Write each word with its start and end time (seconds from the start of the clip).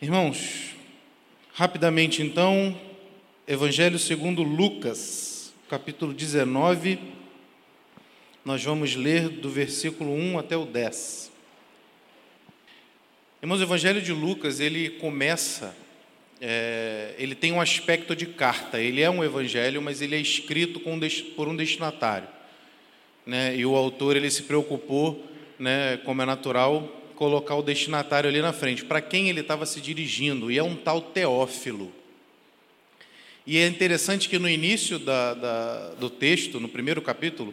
Irmãos, 0.00 0.76
rapidamente 1.52 2.22
então, 2.22 2.80
Evangelho 3.48 3.98
segundo 3.98 4.44
Lucas, 4.44 5.52
capítulo 5.68 6.14
19, 6.14 7.00
nós 8.44 8.62
vamos 8.62 8.94
ler 8.94 9.28
do 9.28 9.50
versículo 9.50 10.14
1 10.14 10.38
até 10.38 10.56
o 10.56 10.64
10. 10.64 11.32
Irmãos, 13.42 13.58
o 13.58 13.64
Evangelho 13.64 14.00
de 14.00 14.12
Lucas, 14.12 14.60
ele 14.60 14.88
começa, 14.88 15.76
é, 16.40 17.16
ele 17.18 17.34
tem 17.34 17.50
um 17.50 17.60
aspecto 17.60 18.14
de 18.14 18.26
carta, 18.26 18.80
ele 18.80 19.02
é 19.02 19.10
um 19.10 19.24
evangelho, 19.24 19.82
mas 19.82 20.00
ele 20.00 20.14
é 20.14 20.20
escrito 20.20 20.78
por 21.34 21.48
um 21.48 21.56
destinatário. 21.56 22.28
Né? 23.26 23.56
E 23.56 23.66
o 23.66 23.74
autor, 23.74 24.14
ele 24.14 24.30
se 24.30 24.44
preocupou, 24.44 25.26
né, 25.58 25.96
como 26.04 26.22
é 26.22 26.24
natural, 26.24 26.88
colocar 27.18 27.56
o 27.56 27.62
destinatário 27.62 28.30
ali 28.30 28.40
na 28.40 28.52
frente, 28.52 28.84
para 28.84 29.00
quem 29.02 29.28
ele 29.28 29.40
estava 29.40 29.66
se 29.66 29.80
dirigindo, 29.80 30.52
e 30.52 30.56
é 30.56 30.62
um 30.62 30.76
tal 30.76 31.02
Teófilo. 31.02 31.92
E 33.44 33.58
é 33.58 33.66
interessante 33.66 34.28
que 34.28 34.38
no 34.38 34.48
início 34.48 35.00
da, 35.00 35.34
da, 35.34 35.88
do 35.94 36.08
texto, 36.08 36.60
no 36.60 36.68
primeiro 36.68 37.02
capítulo, 37.02 37.52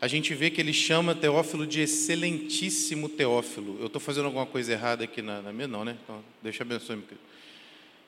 a 0.00 0.08
gente 0.08 0.34
vê 0.34 0.50
que 0.50 0.60
ele 0.60 0.72
chama 0.72 1.14
Teófilo 1.14 1.68
de 1.68 1.82
excelentíssimo 1.82 3.08
Teófilo. 3.08 3.78
Eu 3.78 3.86
estou 3.86 4.00
fazendo 4.00 4.24
alguma 4.24 4.44
coisa 4.44 4.72
errada 4.72 5.04
aqui 5.04 5.22
na, 5.22 5.40
na 5.40 5.52
minha? 5.52 5.68
Não, 5.68 5.84
né? 5.84 5.96
Então, 6.02 6.20
deixa 6.42 6.64
abençoe, 6.64 6.96
meu 6.96 7.04
querido. 7.04 7.24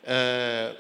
É, 0.03 0.75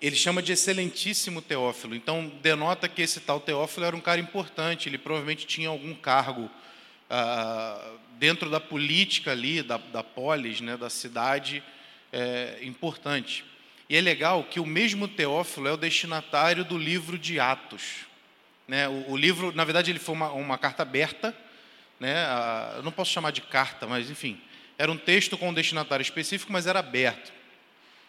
ele 0.00 0.14
chama 0.14 0.40
de 0.40 0.52
excelentíssimo 0.52 1.42
Teófilo. 1.42 1.96
Então, 1.96 2.30
denota 2.40 2.88
que 2.88 3.02
esse 3.02 3.18
tal 3.18 3.40
Teófilo 3.40 3.86
era 3.86 3.96
um 3.96 4.00
cara 4.00 4.20
importante, 4.20 4.88
ele 4.88 4.98
provavelmente 4.98 5.48
tinha 5.48 5.68
algum 5.68 5.94
cargo 5.94 6.48
ah, 7.10 7.94
dentro 8.18 8.50
da 8.50 8.60
política 8.60 9.32
ali, 9.32 9.62
da, 9.62 9.76
da 9.76 10.02
polis, 10.02 10.60
né, 10.60 10.76
da 10.76 10.90
cidade, 10.90 11.62
é, 12.12 12.58
importante. 12.62 13.44
E 13.88 13.96
é 13.96 14.00
legal 14.00 14.44
que 14.44 14.60
o 14.60 14.66
mesmo 14.66 15.06
Teófilo 15.06 15.68
é 15.68 15.72
o 15.72 15.76
destinatário 15.76 16.64
do 16.64 16.78
livro 16.78 17.18
de 17.18 17.38
Atos. 17.38 18.06
Né? 18.66 18.88
O, 18.88 19.12
o 19.12 19.16
livro, 19.16 19.52
na 19.52 19.64
verdade, 19.64 19.90
ele 19.90 19.98
foi 19.98 20.14
uma, 20.14 20.30
uma 20.32 20.58
carta 20.58 20.82
aberta, 20.82 21.36
né? 22.00 22.26
eu 22.76 22.82
não 22.82 22.92
posso 22.92 23.10
chamar 23.10 23.30
de 23.30 23.40
carta, 23.40 23.86
mas 23.86 24.10
enfim, 24.10 24.40
era 24.78 24.90
um 24.90 24.96
texto 24.96 25.36
com 25.36 25.50
um 25.50 25.54
destinatário 25.54 26.02
específico, 26.02 26.52
mas 26.52 26.66
era 26.66 26.78
aberto. 26.78 27.32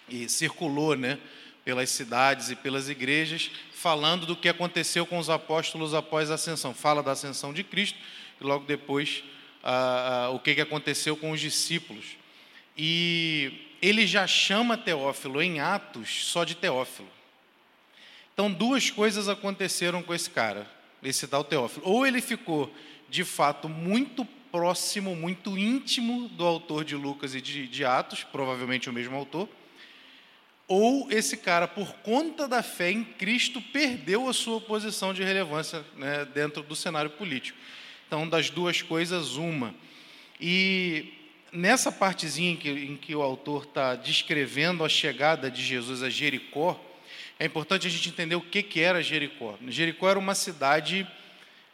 E 0.07 0.29
circulou 0.29 0.95
né, 0.95 1.17
pelas 1.63 1.89
cidades 1.89 2.49
e 2.51 2.55
pelas 2.55 2.89
igrejas, 2.89 3.51
falando 3.73 4.25
do 4.25 4.35
que 4.35 4.47
aconteceu 4.47 5.05
com 5.05 5.17
os 5.17 5.29
apóstolos 5.29 5.93
após 5.93 6.31
a 6.31 6.35
ascensão. 6.35 6.73
Fala 6.73 7.03
da 7.03 7.11
ascensão 7.11 7.53
de 7.53 7.63
Cristo 7.63 7.97
e 8.39 8.43
logo 8.43 8.65
depois 8.65 9.23
ah, 9.65 10.25
ah, 10.25 10.29
o 10.29 10.39
que, 10.39 10.53
que 10.53 10.61
aconteceu 10.61 11.17
com 11.17 11.31
os 11.31 11.39
discípulos. 11.39 12.17
E 12.77 13.75
ele 13.81 14.05
já 14.05 14.27
chama 14.27 14.77
Teófilo 14.77 15.41
em 15.41 15.59
Atos 15.59 16.25
só 16.27 16.43
de 16.43 16.55
Teófilo. 16.55 17.09
Então, 18.33 18.51
duas 18.51 18.91
coisas 18.91 19.27
aconteceram 19.27 20.03
com 20.03 20.13
esse 20.13 20.29
cara, 20.29 20.69
esse 21.01 21.27
tal 21.27 21.43
Teófilo. 21.43 21.83
Ou 21.85 22.05
ele 22.05 22.21
ficou, 22.21 22.71
de 23.09 23.23
fato, 23.23 23.67
muito 23.67 24.23
próximo, 24.51 25.15
muito 25.15 25.57
íntimo 25.57 26.29
do 26.29 26.45
autor 26.45 26.85
de 26.85 26.95
Lucas 26.95 27.33
e 27.33 27.41
de, 27.41 27.67
de 27.67 27.83
Atos, 27.83 28.23
provavelmente 28.23 28.89
o 28.89 28.93
mesmo 28.93 29.15
autor, 29.15 29.49
ou 30.67 31.11
esse 31.11 31.37
cara, 31.37 31.67
por 31.67 31.93
conta 31.97 32.47
da 32.47 32.63
fé 32.63 32.91
em 32.91 33.03
Cristo, 33.03 33.61
perdeu 33.61 34.27
a 34.27 34.33
sua 34.33 34.59
posição 34.59 35.13
de 35.13 35.23
relevância 35.23 35.85
né, 35.95 36.25
dentro 36.25 36.63
do 36.63 36.75
cenário 36.75 37.11
político. 37.11 37.57
Então, 38.07 38.27
das 38.27 38.49
duas 38.49 38.81
coisas, 38.81 39.35
uma. 39.35 39.73
E 40.39 41.13
nessa 41.51 41.91
partezinha 41.91 42.51
em 42.51 42.55
que, 42.55 42.69
em 42.69 42.97
que 42.97 43.15
o 43.15 43.21
autor 43.21 43.63
está 43.63 43.95
descrevendo 43.95 44.83
a 44.83 44.89
chegada 44.89 45.49
de 45.49 45.63
Jesus 45.63 46.03
a 46.03 46.09
Jericó, 46.09 46.79
é 47.39 47.45
importante 47.45 47.87
a 47.87 47.89
gente 47.89 48.09
entender 48.09 48.35
o 48.35 48.41
que, 48.41 48.61
que 48.61 48.79
era 48.79 49.01
Jericó. 49.01 49.57
Jericó 49.67 50.09
era 50.09 50.19
uma 50.19 50.35
cidade 50.35 51.07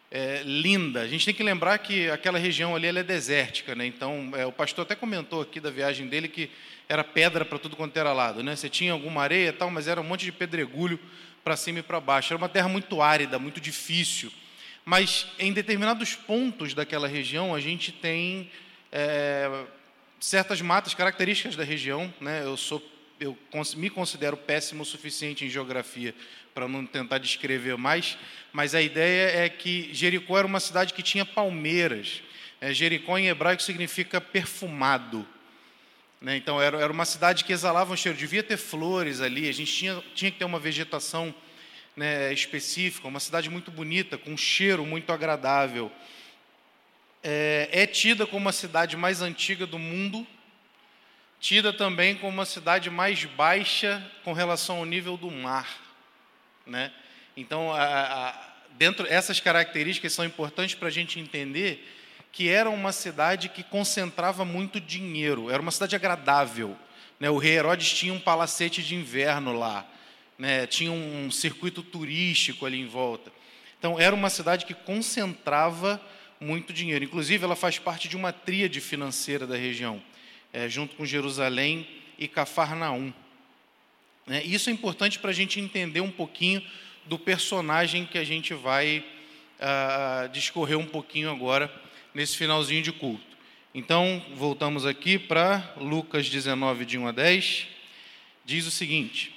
é, 0.09 0.41
linda. 0.43 1.01
A 1.01 1.07
gente 1.07 1.25
tem 1.25 1.33
que 1.33 1.43
lembrar 1.43 1.77
que 1.79 2.09
aquela 2.09 2.37
região 2.37 2.75
ali 2.75 2.87
é 2.87 3.03
desértica, 3.03 3.75
né? 3.75 3.85
Então, 3.85 4.31
é, 4.35 4.45
o 4.45 4.51
pastor 4.51 4.83
até 4.83 4.95
comentou 4.95 5.41
aqui 5.41 5.59
da 5.59 5.69
viagem 5.69 6.07
dele 6.07 6.27
que 6.27 6.49
era 6.89 7.03
pedra 7.03 7.45
para 7.45 7.57
tudo 7.57 7.75
quanto 7.75 7.95
era 7.97 8.11
lado, 8.11 8.43
né? 8.43 8.55
Você 8.55 8.69
tinha 8.69 8.91
alguma 8.91 9.21
areia 9.21 9.49
e 9.49 9.53
tal, 9.53 9.71
mas 9.71 9.87
era 9.87 10.01
um 10.01 10.03
monte 10.03 10.25
de 10.25 10.31
pedregulho 10.31 10.99
para 11.43 11.55
cima 11.55 11.79
e 11.79 11.83
para 11.83 11.99
baixo. 11.99 12.33
Era 12.33 12.37
uma 12.37 12.49
terra 12.49 12.67
muito 12.67 13.01
árida, 13.01 13.39
muito 13.39 13.61
difícil. 13.61 14.31
Mas 14.83 15.27
em 15.37 15.53
determinados 15.53 16.15
pontos 16.15 16.73
daquela 16.73 17.07
região, 17.07 17.53
a 17.53 17.59
gente 17.59 17.91
tem 17.91 18.49
é, 18.91 19.65
certas 20.19 20.61
matas 20.61 20.93
características 20.93 21.55
da 21.55 21.63
região. 21.63 22.13
Né? 22.19 22.43
Eu, 22.43 22.57
sou, 22.57 22.81
eu 23.19 23.37
me 23.75 23.89
considero 23.89 24.35
péssimo 24.35 24.83
o 24.83 24.85
suficiente 24.85 25.45
em 25.45 25.49
geografia 25.49 26.15
para 26.53 26.67
não 26.67 26.85
tentar 26.85 27.17
descrever 27.17 27.77
mais, 27.77 28.17
mas 28.51 28.75
a 28.75 28.81
ideia 28.81 29.45
é 29.45 29.49
que 29.49 29.89
Jericó 29.93 30.37
era 30.37 30.47
uma 30.47 30.59
cidade 30.59 30.93
que 30.93 31.01
tinha 31.01 31.25
palmeiras. 31.25 32.21
É, 32.59 32.73
Jericó 32.73 33.17
em 33.17 33.27
hebraico 33.27 33.63
significa 33.63 34.19
perfumado. 34.19 35.25
Né? 36.19 36.35
Então 36.35 36.61
era, 36.61 36.77
era 36.77 36.91
uma 36.91 37.05
cidade 37.05 37.43
que 37.43 37.53
exalava 37.53 37.93
um 37.93 37.97
cheiro, 37.97 38.17
devia 38.17 38.43
ter 38.43 38.57
flores 38.57 39.21
ali, 39.21 39.47
a 39.49 39.53
gente 39.53 39.73
tinha, 39.73 40.03
tinha 40.13 40.29
que 40.29 40.37
ter 40.37 40.45
uma 40.45 40.59
vegetação 40.59 41.33
né, 41.95 42.31
específica, 42.33 43.07
uma 43.07 43.19
cidade 43.19 43.49
muito 43.49 43.71
bonita, 43.71 44.17
com 44.17 44.31
um 44.31 44.37
cheiro 44.37 44.85
muito 44.85 45.11
agradável. 45.11 45.91
É, 47.23 47.69
é 47.71 47.87
tida 47.87 48.25
como 48.25 48.49
a 48.49 48.51
cidade 48.53 48.97
mais 48.97 49.21
antiga 49.21 49.65
do 49.65 49.77
mundo, 49.77 50.25
tida 51.39 51.73
também 51.73 52.15
como 52.15 52.31
uma 52.31 52.45
cidade 52.45 52.89
mais 52.89 53.25
baixa 53.25 54.05
com 54.23 54.33
relação 54.33 54.77
ao 54.77 54.85
nível 54.85 55.17
do 55.17 55.29
mar. 55.29 55.67
Né? 56.65 56.91
Então, 57.35 57.71
a, 57.73 58.29
a, 58.29 58.49
dentro 58.71 59.05
essas 59.07 59.39
características 59.39 60.13
são 60.13 60.25
importantes 60.25 60.75
para 60.75 60.87
a 60.87 60.91
gente 60.91 61.19
entender 61.19 61.87
que 62.31 62.47
era 62.47 62.69
uma 62.69 62.93
cidade 62.93 63.49
que 63.49 63.61
concentrava 63.61 64.45
muito 64.45 64.79
dinheiro, 64.79 65.49
era 65.49 65.61
uma 65.61 65.71
cidade 65.71 65.95
agradável. 65.95 66.77
Né? 67.19 67.29
O 67.29 67.37
rei 67.37 67.57
Herodes 67.57 67.91
tinha 67.91 68.13
um 68.13 68.19
palacete 68.19 68.81
de 68.81 68.95
inverno 68.95 69.51
lá 69.51 69.85
né, 70.37 70.65
tinha 70.67 70.91
um 70.91 71.29
circuito 71.29 71.83
turístico 71.83 72.65
ali 72.65 72.79
em 72.79 72.87
volta. 72.87 73.31
Então, 73.77 73.99
era 73.99 74.15
uma 74.15 74.29
cidade 74.29 74.65
que 74.65 74.73
concentrava 74.73 76.01
muito 76.39 76.73
dinheiro. 76.73 77.03
Inclusive, 77.05 77.43
ela 77.43 77.55
faz 77.55 77.79
parte 77.79 78.07
de 78.07 78.15
uma 78.15 78.31
tríade 78.31 78.79
financeira 78.79 79.45
da 79.45 79.55
região, 79.55 80.01
é, 80.51 80.67
junto 80.67 80.95
com 80.95 81.05
Jerusalém 81.05 81.87
e 82.17 82.27
Cafarnaum. 82.27 83.13
Né, 84.27 84.43
isso 84.43 84.69
é 84.69 84.73
importante 84.73 85.19
para 85.19 85.31
a 85.31 85.33
gente 85.33 85.59
entender 85.59 86.01
um 86.01 86.11
pouquinho 86.11 86.61
do 87.05 87.17
personagem 87.17 88.05
que 88.05 88.17
a 88.17 88.23
gente 88.23 88.53
vai 88.53 89.03
ah, 89.59 90.29
discorrer 90.31 90.77
um 90.77 90.85
pouquinho 90.85 91.29
agora 91.29 91.71
nesse 92.13 92.37
finalzinho 92.37 92.81
de 92.81 92.91
culto. 92.91 93.37
Então, 93.73 94.23
voltamos 94.35 94.85
aqui 94.85 95.17
para 95.17 95.73
Lucas 95.77 96.29
19, 96.29 96.85
de 96.85 96.97
1 96.97 97.07
a 97.07 97.11
10. 97.11 97.67
Diz 98.43 98.65
o 98.65 98.71
seguinte: 98.71 99.31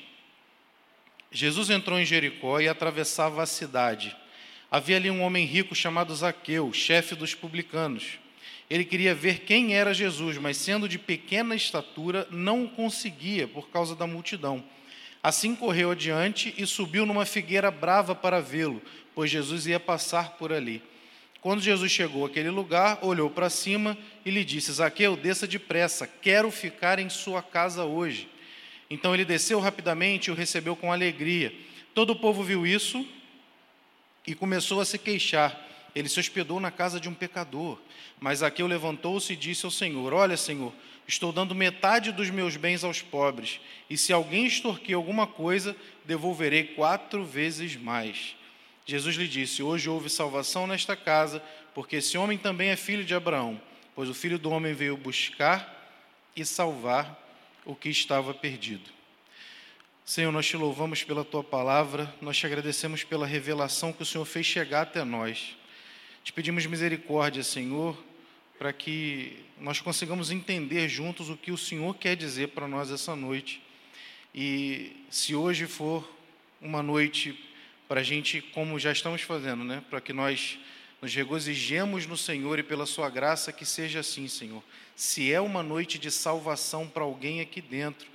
Jesus 1.34 1.68
entrou 1.68 1.98
em 1.98 2.06
Jericó 2.06 2.60
e 2.60 2.68
atravessava 2.68 3.42
a 3.42 3.46
cidade. 3.46 4.16
Havia 4.70 4.96
ali 4.96 5.10
um 5.10 5.20
homem 5.20 5.44
rico 5.44 5.74
chamado 5.74 6.14
Zaqueu, 6.14 6.72
chefe 6.72 7.16
dos 7.16 7.34
publicanos. 7.34 8.20
Ele 8.70 8.84
queria 8.84 9.16
ver 9.16 9.40
quem 9.40 9.74
era 9.74 9.92
Jesus, 9.92 10.38
mas 10.38 10.56
sendo 10.56 10.88
de 10.88 10.96
pequena 10.96 11.56
estatura, 11.56 12.28
não 12.30 12.64
o 12.64 12.68
conseguia 12.68 13.48
por 13.48 13.68
causa 13.68 13.96
da 13.96 14.06
multidão. 14.06 14.62
Assim 15.20 15.56
correu 15.56 15.90
adiante 15.90 16.54
e 16.56 16.64
subiu 16.68 17.04
numa 17.04 17.26
figueira 17.26 17.68
brava 17.68 18.14
para 18.14 18.40
vê-lo, 18.40 18.80
pois 19.12 19.28
Jesus 19.28 19.66
ia 19.66 19.80
passar 19.80 20.34
por 20.38 20.52
ali. 20.52 20.80
Quando 21.40 21.60
Jesus 21.60 21.90
chegou 21.90 22.24
àquele 22.24 22.48
lugar, 22.48 23.00
olhou 23.02 23.28
para 23.28 23.50
cima 23.50 23.98
e 24.24 24.30
lhe 24.30 24.44
disse: 24.44 24.72
Zaqueu, 24.72 25.16
desça 25.16 25.48
depressa, 25.48 26.06
quero 26.06 26.48
ficar 26.52 27.00
em 27.00 27.08
sua 27.08 27.42
casa 27.42 27.84
hoje. 27.84 28.28
Então 28.88 29.14
ele 29.14 29.24
desceu 29.24 29.58
rapidamente 29.60 30.28
e 30.28 30.30
o 30.30 30.34
recebeu 30.34 30.76
com 30.76 30.92
alegria. 30.92 31.54
Todo 31.94 32.10
o 32.10 32.16
povo 32.16 32.42
viu 32.42 32.66
isso 32.66 33.06
e 34.26 34.34
começou 34.34 34.80
a 34.80 34.84
se 34.84 34.98
queixar. 34.98 35.58
Ele 35.94 36.08
se 36.08 36.18
hospedou 36.18 36.58
na 36.60 36.70
casa 36.70 36.98
de 36.98 37.08
um 37.08 37.14
pecador. 37.14 37.78
Mas 38.20 38.42
Aqueu 38.42 38.66
levantou-se 38.66 39.32
e 39.32 39.36
disse 39.36 39.64
ao 39.64 39.70
Senhor: 39.70 40.12
Olha, 40.12 40.36
Senhor, 40.36 40.72
estou 41.06 41.32
dando 41.32 41.54
metade 41.54 42.12
dos 42.12 42.30
meus 42.30 42.56
bens 42.56 42.84
aos 42.84 43.02
pobres, 43.02 43.60
e 43.88 43.96
se 43.96 44.12
alguém 44.12 44.46
extorquir 44.46 44.96
alguma 44.96 45.26
coisa, 45.26 45.76
devolverei 46.04 46.64
quatro 46.64 47.24
vezes 47.24 47.76
mais. 47.76 48.34
Jesus 48.86 49.16
lhe 49.16 49.28
disse: 49.28 49.62
Hoje 49.62 49.88
houve 49.88 50.08
salvação 50.08 50.66
nesta 50.66 50.96
casa, 50.96 51.42
porque 51.74 51.96
esse 51.96 52.16
homem 52.16 52.38
também 52.38 52.70
é 52.70 52.76
filho 52.76 53.04
de 53.04 53.14
Abraão, 53.14 53.60
pois 53.94 54.08
o 54.08 54.14
filho 54.14 54.38
do 54.38 54.50
homem 54.50 54.74
veio 54.74 54.96
buscar 54.96 55.72
e 56.36 56.44
salvar 56.44 57.23
o 57.64 57.74
que 57.74 57.88
estava 57.88 58.34
perdido. 58.34 58.90
Senhor, 60.04 60.30
nós 60.30 60.46
te 60.46 60.56
louvamos 60.56 61.02
pela 61.02 61.24
tua 61.24 61.42
palavra, 61.42 62.14
nós 62.20 62.36
te 62.36 62.44
agradecemos 62.44 63.02
pela 63.02 63.26
revelação 63.26 63.92
que 63.92 64.02
o 64.02 64.06
Senhor 64.06 64.24
fez 64.24 64.44
chegar 64.44 64.82
até 64.82 65.02
nós. 65.02 65.56
Te 66.22 66.32
pedimos 66.32 66.66
misericórdia, 66.66 67.42
Senhor, 67.42 67.96
para 68.58 68.72
que 68.72 69.44
nós 69.58 69.80
consigamos 69.80 70.30
entender 70.30 70.88
juntos 70.88 71.30
o 71.30 71.36
que 71.36 71.50
o 71.50 71.58
Senhor 71.58 71.94
quer 71.96 72.16
dizer 72.16 72.48
para 72.48 72.68
nós 72.68 72.90
essa 72.90 73.16
noite. 73.16 73.62
E 74.34 74.92
se 75.10 75.34
hoje 75.34 75.66
for 75.66 76.06
uma 76.60 76.82
noite 76.82 77.38
para 77.88 78.00
a 78.00 78.02
gente, 78.04 78.40
como 78.40 78.78
já 78.78 78.92
estamos 78.92 79.22
fazendo, 79.22 79.64
né? 79.64 79.82
para 79.88 80.00
que 80.00 80.12
nós 80.12 80.58
nos 81.04 81.14
regozijemos 81.14 82.06
no 82.06 82.16
Senhor 82.16 82.58
e 82.58 82.62
pela 82.62 82.86
Sua 82.86 83.10
graça, 83.10 83.52
que 83.52 83.66
seja 83.66 84.00
assim, 84.00 84.26
Senhor. 84.26 84.62
Se 84.96 85.30
é 85.30 85.38
uma 85.38 85.62
noite 85.62 85.98
de 85.98 86.10
salvação 86.10 86.88
para 86.88 87.02
alguém 87.02 87.42
aqui 87.42 87.60
dentro, 87.60 88.08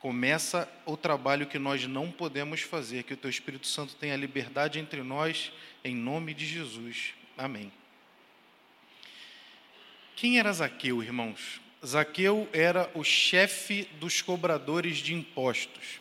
começa 0.00 0.68
o 0.84 0.96
trabalho 0.96 1.46
que 1.46 1.60
nós 1.60 1.86
não 1.86 2.10
podemos 2.10 2.60
fazer, 2.60 3.04
que 3.04 3.14
o 3.14 3.16
Teu 3.16 3.30
Espírito 3.30 3.68
Santo 3.68 3.94
tenha 3.94 4.16
liberdade 4.16 4.80
entre 4.80 5.00
nós, 5.00 5.52
em 5.84 5.94
nome 5.94 6.34
de 6.34 6.44
Jesus. 6.44 7.14
Amém. 7.38 7.70
Quem 10.16 10.40
era 10.40 10.52
Zaqueu, 10.52 11.04
irmãos? 11.04 11.60
Zaqueu 11.86 12.48
era 12.52 12.90
o 12.96 13.04
chefe 13.04 13.88
dos 14.00 14.20
cobradores 14.20 14.96
de 14.96 15.14
impostos. 15.14 16.00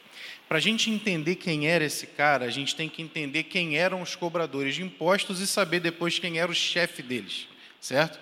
Para 0.54 0.60
a 0.60 0.62
gente 0.62 0.92
entender 0.92 1.38
quem 1.38 1.68
era 1.68 1.84
esse 1.84 2.06
cara, 2.06 2.46
a 2.46 2.50
gente 2.52 2.76
tem 2.76 2.88
que 2.88 3.02
entender 3.02 3.42
quem 3.46 3.76
eram 3.76 4.04
os 4.04 4.16
cobradores 4.16 4.76
de 4.76 4.84
impostos 4.84 5.40
e 5.40 5.48
saber 5.48 5.80
depois 5.80 6.20
quem 6.20 6.38
era 6.38 6.52
o 6.52 6.54
chefe 6.54 7.02
deles, 7.02 7.48
certo? 7.82 8.20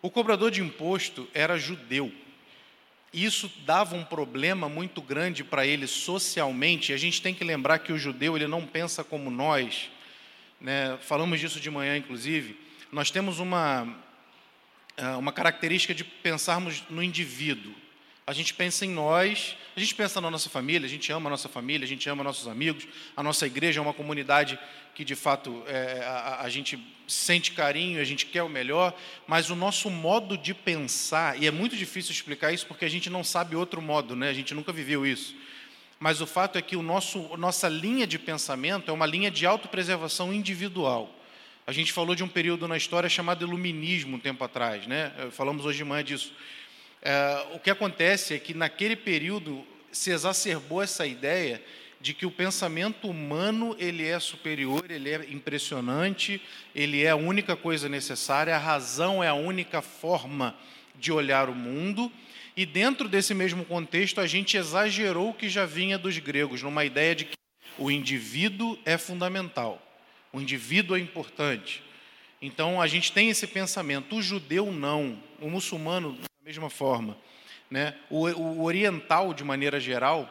O 0.00 0.10
cobrador 0.10 0.50
de 0.50 0.62
imposto 0.62 1.28
era 1.34 1.58
judeu. 1.58 2.10
Isso 3.12 3.52
dava 3.66 3.96
um 3.96 4.02
problema 4.02 4.66
muito 4.66 5.02
grande 5.02 5.44
para 5.44 5.66
ele 5.66 5.86
socialmente. 5.86 6.90
A 6.90 6.96
gente 6.96 7.20
tem 7.20 7.34
que 7.34 7.44
lembrar 7.44 7.80
que 7.80 7.92
o 7.92 7.98
judeu 7.98 8.34
ele 8.34 8.46
não 8.46 8.66
pensa 8.66 9.04
como 9.04 9.30
nós. 9.30 9.90
Né? 10.58 10.96
Falamos 11.02 11.38
disso 11.38 11.60
de 11.60 11.70
manhã, 11.70 11.98
inclusive. 11.98 12.58
Nós 12.90 13.10
temos 13.10 13.38
uma 13.38 13.94
é, 14.96 15.08
uma 15.16 15.32
característica 15.32 15.92
de 15.92 16.02
pensarmos 16.02 16.82
no 16.88 17.02
indivíduo. 17.02 17.74
A 18.30 18.32
gente 18.32 18.54
pensa 18.54 18.86
em 18.86 18.90
nós, 18.90 19.56
a 19.76 19.80
gente 19.80 19.92
pensa 19.92 20.20
na 20.20 20.30
nossa 20.30 20.48
família, 20.48 20.86
a 20.86 20.88
gente 20.88 21.10
ama 21.10 21.28
a 21.28 21.30
nossa 21.30 21.48
família, 21.48 21.84
a 21.84 21.88
gente 21.88 22.08
ama 22.08 22.22
nossos 22.22 22.46
amigos, 22.46 22.86
a 23.16 23.24
nossa 23.24 23.44
igreja 23.44 23.80
é 23.80 23.82
uma 23.82 23.92
comunidade 23.92 24.56
que 24.94 25.04
de 25.04 25.16
fato 25.16 25.64
é, 25.66 26.04
a, 26.04 26.42
a, 26.42 26.48
gente 26.48 26.78
sente 27.08 27.50
carinho, 27.50 28.00
a 28.00 28.04
gente 28.04 28.26
quer 28.26 28.44
o 28.44 28.48
melhor, 28.48 28.96
mas 29.26 29.50
o 29.50 29.56
nosso 29.56 29.90
modo 29.90 30.38
de 30.38 30.54
pensar, 30.54 31.42
e 31.42 31.48
é 31.48 31.50
muito 31.50 31.76
difícil 31.76 32.12
explicar 32.12 32.52
isso 32.52 32.68
porque 32.68 32.84
a 32.84 32.88
gente 32.88 33.10
não 33.10 33.24
sabe 33.24 33.56
outro 33.56 33.82
modo, 33.82 34.14
né? 34.14 34.28
a 34.28 34.32
gente 34.32 34.54
nunca 34.54 34.72
viveu 34.72 35.04
isso. 35.04 35.34
Mas 35.98 36.20
o 36.20 36.26
fato 36.26 36.56
é 36.56 36.62
que 36.62 36.76
o 36.76 36.82
nosso, 36.82 37.36
nossa 37.36 37.68
linha 37.68 38.06
de 38.06 38.16
pensamento 38.16 38.92
é 38.92 38.94
uma 38.94 39.06
linha 39.06 39.28
de 39.28 39.44
autopreservação 39.44 40.32
individual. 40.32 41.12
A 41.66 41.72
gente 41.72 41.92
falou 41.92 42.14
de 42.14 42.22
um 42.22 42.28
período 42.28 42.68
na 42.68 42.76
história 42.76 43.08
chamado 43.08 43.44
Iluminismo 43.44 44.16
um 44.16 44.20
tempo 44.20 44.44
atrás, 44.44 44.86
né? 44.86 45.12
Falamos 45.32 45.64
hoje 45.64 45.78
de 45.78 45.84
manhã 45.84 46.04
disso. 46.04 46.32
É, 47.02 47.46
o 47.54 47.58
que 47.58 47.70
acontece 47.70 48.34
é 48.34 48.38
que 48.38 48.52
naquele 48.52 48.94
período 48.94 49.64
se 49.90 50.10
exacerbou 50.10 50.82
essa 50.82 51.06
ideia 51.06 51.62
de 52.00 52.14
que 52.14 52.24
o 52.24 52.30
pensamento 52.30 53.08
humano 53.08 53.76
ele 53.78 54.06
é 54.06 54.18
superior, 54.18 54.90
ele 54.90 55.10
é 55.10 55.26
impressionante, 55.30 56.40
ele 56.74 57.02
é 57.02 57.10
a 57.10 57.16
única 57.16 57.54
coisa 57.54 57.88
necessária, 57.88 58.54
a 58.54 58.58
razão 58.58 59.22
é 59.22 59.28
a 59.28 59.34
única 59.34 59.82
forma 59.82 60.56
de 60.94 61.12
olhar 61.12 61.50
o 61.50 61.54
mundo. 61.54 62.10
E 62.56 62.64
dentro 62.64 63.08
desse 63.08 63.34
mesmo 63.34 63.64
contexto, 63.64 64.20
a 64.20 64.26
gente 64.26 64.56
exagerou 64.56 65.30
o 65.30 65.34
que 65.34 65.48
já 65.48 65.66
vinha 65.66 65.98
dos 65.98 66.18
gregos, 66.18 66.62
numa 66.62 66.84
ideia 66.84 67.14
de 67.14 67.26
que 67.26 67.34
o 67.78 67.90
indivíduo 67.90 68.78
é 68.84 68.96
fundamental. 68.96 69.80
O 70.32 70.40
indivíduo 70.40 70.96
é 70.96 71.00
importante. 71.00 71.82
Então 72.40 72.80
a 72.80 72.86
gente 72.86 73.12
tem 73.12 73.28
esse 73.28 73.46
pensamento. 73.46 74.16
O 74.16 74.22
judeu 74.22 74.72
não, 74.72 75.22
o 75.40 75.50
muçulmano 75.50 76.18
da 76.40 76.46
mesma 76.46 76.70
forma, 76.70 77.18
né? 77.70 77.94
O, 78.08 78.26
o 78.26 78.64
oriental 78.64 79.34
de 79.34 79.44
maneira 79.44 79.78
geral, 79.78 80.28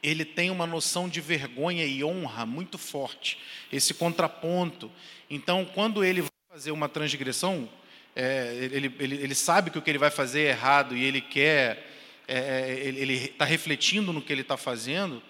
ele 0.00 0.24
tem 0.24 0.48
uma 0.48 0.64
noção 0.64 1.08
de 1.08 1.20
vergonha 1.20 1.84
e 1.84 2.04
honra 2.04 2.46
muito 2.46 2.78
forte, 2.78 3.36
esse 3.72 3.92
contraponto. 3.92 4.88
Então, 5.28 5.64
quando 5.64 6.04
ele 6.04 6.20
vai 6.20 6.30
fazer 6.48 6.70
uma 6.70 6.88
transgressão, 6.88 7.68
é, 8.14 8.56
ele, 8.72 8.94
ele, 9.00 9.14
ele, 9.16 9.34
sabe 9.34 9.72
que 9.72 9.78
o 9.78 9.82
que 9.82 9.90
ele 9.90 9.98
vai 9.98 10.10
fazer 10.10 10.42
é 10.42 10.50
errado 10.50 10.96
e 10.96 11.04
ele 11.04 11.20
quer, 11.20 11.84
é, 12.28 12.80
ele 12.80 13.14
está 13.14 13.44
refletindo 13.44 14.12
no 14.12 14.22
que 14.22 14.32
ele 14.32 14.42
está 14.42 14.56
fazendo, 14.56 15.20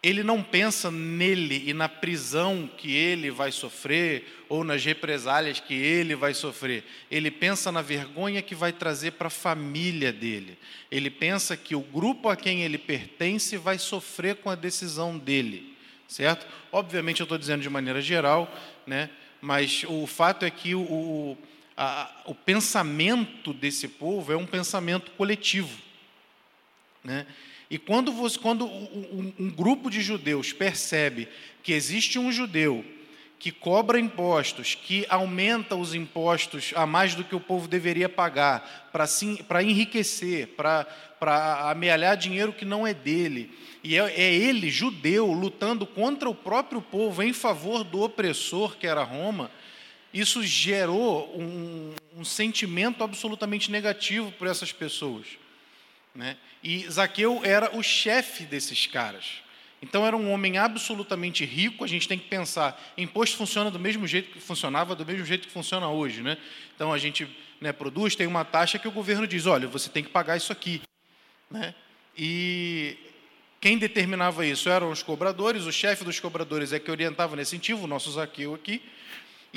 ele 0.00 0.22
não 0.22 0.42
pensa 0.42 0.90
nele 0.90 1.64
e 1.66 1.74
na 1.74 1.88
prisão 1.88 2.70
que 2.76 2.94
ele 2.94 3.32
vai 3.32 3.50
sofrer 3.50 4.44
ou 4.48 4.62
nas 4.62 4.84
represálias 4.84 5.58
que 5.58 5.74
ele 5.74 6.14
vai 6.14 6.32
sofrer. 6.34 6.84
Ele 7.10 7.30
pensa 7.32 7.72
na 7.72 7.82
vergonha 7.82 8.40
que 8.40 8.54
vai 8.54 8.72
trazer 8.72 9.12
para 9.12 9.26
a 9.26 9.30
família 9.30 10.12
dele. 10.12 10.56
Ele 10.88 11.10
pensa 11.10 11.56
que 11.56 11.74
o 11.74 11.80
grupo 11.80 12.28
a 12.28 12.36
quem 12.36 12.62
ele 12.62 12.78
pertence 12.78 13.56
vai 13.56 13.76
sofrer 13.76 14.36
com 14.36 14.48
a 14.48 14.54
decisão 14.54 15.18
dele, 15.18 15.76
certo? 16.06 16.46
Obviamente 16.70 17.20
eu 17.20 17.24
estou 17.24 17.36
dizendo 17.36 17.62
de 17.62 17.70
maneira 17.70 18.00
geral, 18.00 18.52
né? 18.86 19.10
Mas 19.40 19.84
o 19.88 20.06
fato 20.06 20.44
é 20.44 20.50
que 20.50 20.76
o, 20.76 20.80
o, 20.80 21.38
a, 21.76 22.22
o 22.24 22.34
pensamento 22.36 23.52
desse 23.52 23.88
povo 23.88 24.32
é 24.32 24.36
um 24.36 24.46
pensamento 24.46 25.10
coletivo, 25.12 25.76
né? 27.02 27.26
E 27.70 27.78
quando, 27.78 28.12
você, 28.12 28.38
quando 28.38 28.66
um, 28.66 29.32
um 29.38 29.50
grupo 29.50 29.90
de 29.90 30.00
judeus 30.00 30.52
percebe 30.52 31.28
que 31.62 31.72
existe 31.72 32.18
um 32.18 32.32
judeu 32.32 32.84
que 33.38 33.52
cobra 33.52 34.00
impostos, 34.00 34.74
que 34.74 35.06
aumenta 35.08 35.76
os 35.76 35.94
impostos 35.94 36.72
a 36.74 36.84
mais 36.84 37.14
do 37.14 37.22
que 37.22 37.36
o 37.36 37.40
povo 37.40 37.68
deveria 37.68 38.08
pagar, 38.08 38.90
para 39.46 39.62
enriquecer, 39.62 40.48
para 40.48 41.70
amealhar 41.70 42.16
dinheiro 42.16 42.52
que 42.52 42.64
não 42.64 42.86
é 42.86 42.92
dele. 42.92 43.50
E 43.84 43.96
é, 43.96 44.00
é, 44.00 44.34
ele, 44.34 44.70
judeu, 44.70 45.30
lutando 45.30 45.86
contra 45.86 46.28
o 46.28 46.34
próprio 46.34 46.82
povo 46.82 47.22
em 47.22 47.32
favor 47.32 47.84
do 47.84 48.02
opressor, 48.02 48.76
que 48.76 48.86
era 48.86 49.04
Roma. 49.04 49.50
Isso 50.12 50.42
gerou 50.42 51.32
um, 51.38 51.94
um 52.16 52.24
sentimento 52.24 53.04
absolutamente 53.04 53.70
negativo 53.70 54.32
para 54.32 54.50
essas 54.50 54.72
pessoas. 54.72 55.26
Né? 56.18 56.36
E 56.64 56.84
Zaqueu 56.90 57.42
era 57.44 57.76
o 57.76 57.80
chefe 57.80 58.42
desses 58.42 58.88
caras. 58.88 59.40
Então 59.80 60.04
era 60.04 60.16
um 60.16 60.32
homem 60.32 60.58
absolutamente 60.58 61.44
rico. 61.44 61.84
A 61.84 61.86
gente 61.86 62.08
tem 62.08 62.18
que 62.18 62.26
pensar, 62.26 62.76
imposto 62.98 63.36
funciona 63.36 63.70
do 63.70 63.78
mesmo 63.78 64.04
jeito 64.04 64.32
que 64.32 64.40
funcionava, 64.40 64.96
do 64.96 65.06
mesmo 65.06 65.24
jeito 65.24 65.46
que 65.46 65.52
funciona 65.52 65.88
hoje, 65.88 66.20
né? 66.20 66.36
Então 66.74 66.92
a 66.92 66.98
gente 66.98 67.28
né, 67.60 67.72
produz, 67.72 68.16
tem 68.16 68.26
uma 68.26 68.44
taxa 68.44 68.80
que 68.80 68.88
o 68.88 68.90
governo 68.90 69.28
diz, 69.28 69.46
olha, 69.46 69.68
você 69.68 69.88
tem 69.88 70.02
que 70.02 70.10
pagar 70.10 70.36
isso 70.36 70.50
aqui, 70.50 70.82
né? 71.48 71.72
E 72.16 72.96
quem 73.60 73.78
determinava 73.78 74.44
isso 74.44 74.68
eram 74.68 74.90
os 74.90 75.04
cobradores. 75.04 75.66
O 75.66 75.72
chefe 75.72 76.02
dos 76.02 76.18
cobradores 76.18 76.72
é 76.72 76.80
que 76.80 76.90
orientava 76.90 77.36
nesse 77.36 77.52
sentido, 77.52 77.84
o 77.84 77.86
nosso 77.86 78.10
Zaqueu 78.10 78.56
aqui. 78.56 78.82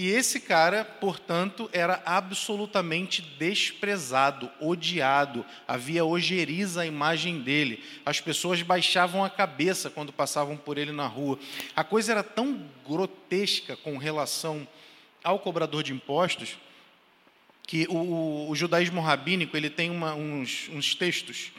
E 0.01 0.09
esse 0.09 0.39
cara, 0.39 0.83
portanto, 0.83 1.69
era 1.71 2.01
absolutamente 2.03 3.21
desprezado, 3.21 4.49
odiado. 4.59 5.45
Havia 5.67 6.03
ojeriza 6.03 6.81
a 6.81 6.87
imagem 6.87 7.39
dele. 7.39 7.83
As 8.03 8.19
pessoas 8.19 8.63
baixavam 8.63 9.23
a 9.23 9.29
cabeça 9.29 9.91
quando 9.91 10.11
passavam 10.11 10.57
por 10.57 10.79
ele 10.79 10.91
na 10.91 11.05
rua. 11.05 11.37
A 11.75 11.83
coisa 11.83 12.13
era 12.13 12.23
tão 12.23 12.67
grotesca 12.83 13.77
com 13.77 13.95
relação 13.99 14.67
ao 15.23 15.37
cobrador 15.37 15.83
de 15.83 15.93
impostos 15.93 16.57
que 17.67 17.85
o, 17.87 18.49
o 18.49 18.55
judaísmo 18.55 19.01
rabínico 19.01 19.55
ele 19.55 19.69
tem 19.69 19.91
uma, 19.91 20.15
uns, 20.15 20.67
uns 20.69 20.95
textos 20.95 21.51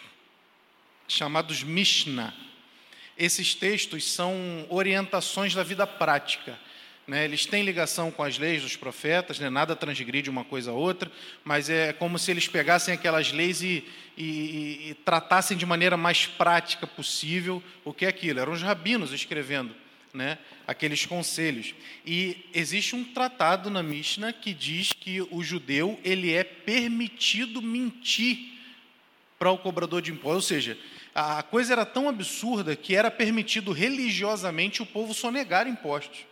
chamados 1.06 1.62
Mishnah. 1.62 2.34
Esses 3.16 3.54
textos 3.54 4.11
são 4.11 4.66
orientações 4.68 5.54
da 5.54 5.62
vida 5.62 5.87
prática 5.87 6.58
né, 7.12 7.26
eles 7.26 7.45
têm 7.45 7.62
ligação 7.62 8.11
com 8.11 8.23
as 8.23 8.38
leis 8.38 8.62
dos 8.62 8.75
profetas, 8.75 9.38
né, 9.38 9.50
nada 9.50 9.76
transgride 9.76 10.31
uma 10.31 10.45
coisa 10.45 10.71
a 10.71 10.75
outra, 10.75 11.12
mas 11.45 11.69
é 11.69 11.92
como 11.92 12.19
se 12.19 12.31
eles 12.31 12.49
pegassem 12.49 12.95
aquelas 12.95 13.31
leis 13.31 13.61
e, 13.61 13.85
e, 14.16 14.88
e 14.88 14.97
tratassem 15.04 15.54
de 15.54 15.66
maneira 15.66 15.95
mais 15.95 16.25
prática 16.25 16.87
possível 16.87 17.62
o 17.85 17.92
que 17.92 18.07
é 18.07 18.09
aquilo. 18.09 18.40
Eram 18.40 18.54
os 18.54 18.62
rabinos 18.62 19.12
escrevendo 19.12 19.75
né, 20.14 20.38
aqueles 20.66 21.04
conselhos. 21.04 21.75
E 22.07 22.47
existe 22.54 22.97
um 22.97 23.04
tratado 23.04 23.69
na 23.69 23.83
Mishnah 23.83 24.33
que 24.33 24.54
diz 24.54 24.95
que 24.95 25.21
o 25.31 25.42
judeu 25.42 26.00
ele 26.02 26.33
é 26.33 26.42
permitido 26.42 27.61
mentir 27.61 28.54
para 29.38 29.50
o 29.50 29.59
cobrador 29.59 30.00
de 30.00 30.11
impostos, 30.11 30.35
ou 30.35 30.40
seja, 30.40 30.78
a 31.14 31.42
coisa 31.42 31.75
era 31.75 31.85
tão 31.85 32.09
absurda 32.09 32.75
que 32.75 32.97
era 32.97 33.11
permitido 33.11 33.71
religiosamente 33.71 34.81
o 34.81 34.87
povo 34.87 35.12
sonegar 35.12 35.69
impostos 35.69 36.31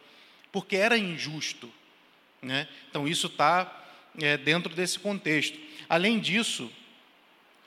porque 0.52 0.76
era 0.76 0.96
injusto. 0.96 1.70
Né? 2.42 2.68
Então, 2.88 3.06
isso 3.06 3.26
está 3.26 3.84
é, 4.20 4.36
dentro 4.36 4.74
desse 4.74 4.98
contexto. 4.98 5.58
Além 5.88 6.18
disso, 6.18 6.70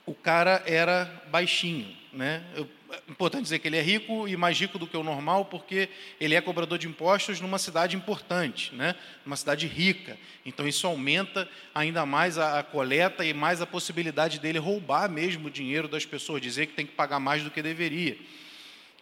o 0.05 0.13
cara 0.13 0.63
era 0.65 1.23
baixinho, 1.29 1.95
né? 2.11 2.43
Eu, 2.55 2.67
é 2.93 3.11
importante 3.11 3.43
dizer 3.43 3.57
que 3.57 3.67
ele 3.67 3.77
é 3.77 3.81
rico 3.81 4.27
e 4.27 4.37
mais 4.37 4.59
rico 4.59 4.77
do 4.77 4.85
que 4.85 4.95
o 4.95 5.03
normal, 5.03 5.45
porque 5.45 5.89
ele 6.19 6.35
é 6.35 6.41
cobrador 6.41 6.77
de 6.77 6.87
impostos 6.87 7.41
numa 7.41 7.57
cidade 7.57 7.95
importante, 7.95 8.73
né? 8.75 8.95
numa 9.25 9.35
cidade 9.35 9.65
rica. 9.65 10.15
Então, 10.45 10.67
isso 10.67 10.85
aumenta 10.85 11.49
ainda 11.73 12.05
mais 12.05 12.37
a, 12.37 12.59
a 12.59 12.63
coleta 12.63 13.25
e 13.25 13.33
mais 13.33 13.61
a 13.61 13.65
possibilidade 13.65 14.39
dele 14.39 14.59
roubar 14.59 15.09
mesmo 15.09 15.47
o 15.47 15.51
dinheiro 15.51 15.87
das 15.87 16.05
pessoas, 16.05 16.41
dizer 16.41 16.67
que 16.67 16.73
tem 16.73 16.85
que 16.85 16.91
pagar 16.91 17.19
mais 17.19 17.43
do 17.43 17.49
que 17.49 17.63
deveria. 17.63 18.15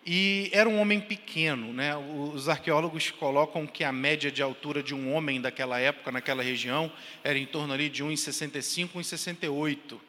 E 0.05 0.50
era 0.51 0.67
um 0.67 0.79
homem 0.79 1.00
pequeno, 1.00 1.72
né? 1.72 1.96
Os 1.96 2.50
arqueólogos 2.50 3.12
colocam 3.12 3.67
que 3.67 3.84
a 3.84 3.91
média 3.91 4.31
de 4.31 4.41
altura 4.41 4.81
de 4.81 4.96
um 4.96 5.13
homem 5.13 5.39
daquela 5.39 5.79
época, 5.79 6.12
naquela 6.12 6.41
região, 6.41 6.91
era 7.24 7.38
em 7.38 7.46
torno 7.46 7.74
ali 7.74 7.88
de 7.88 8.03
1,65, 8.03 8.93
1,68 8.96 10.00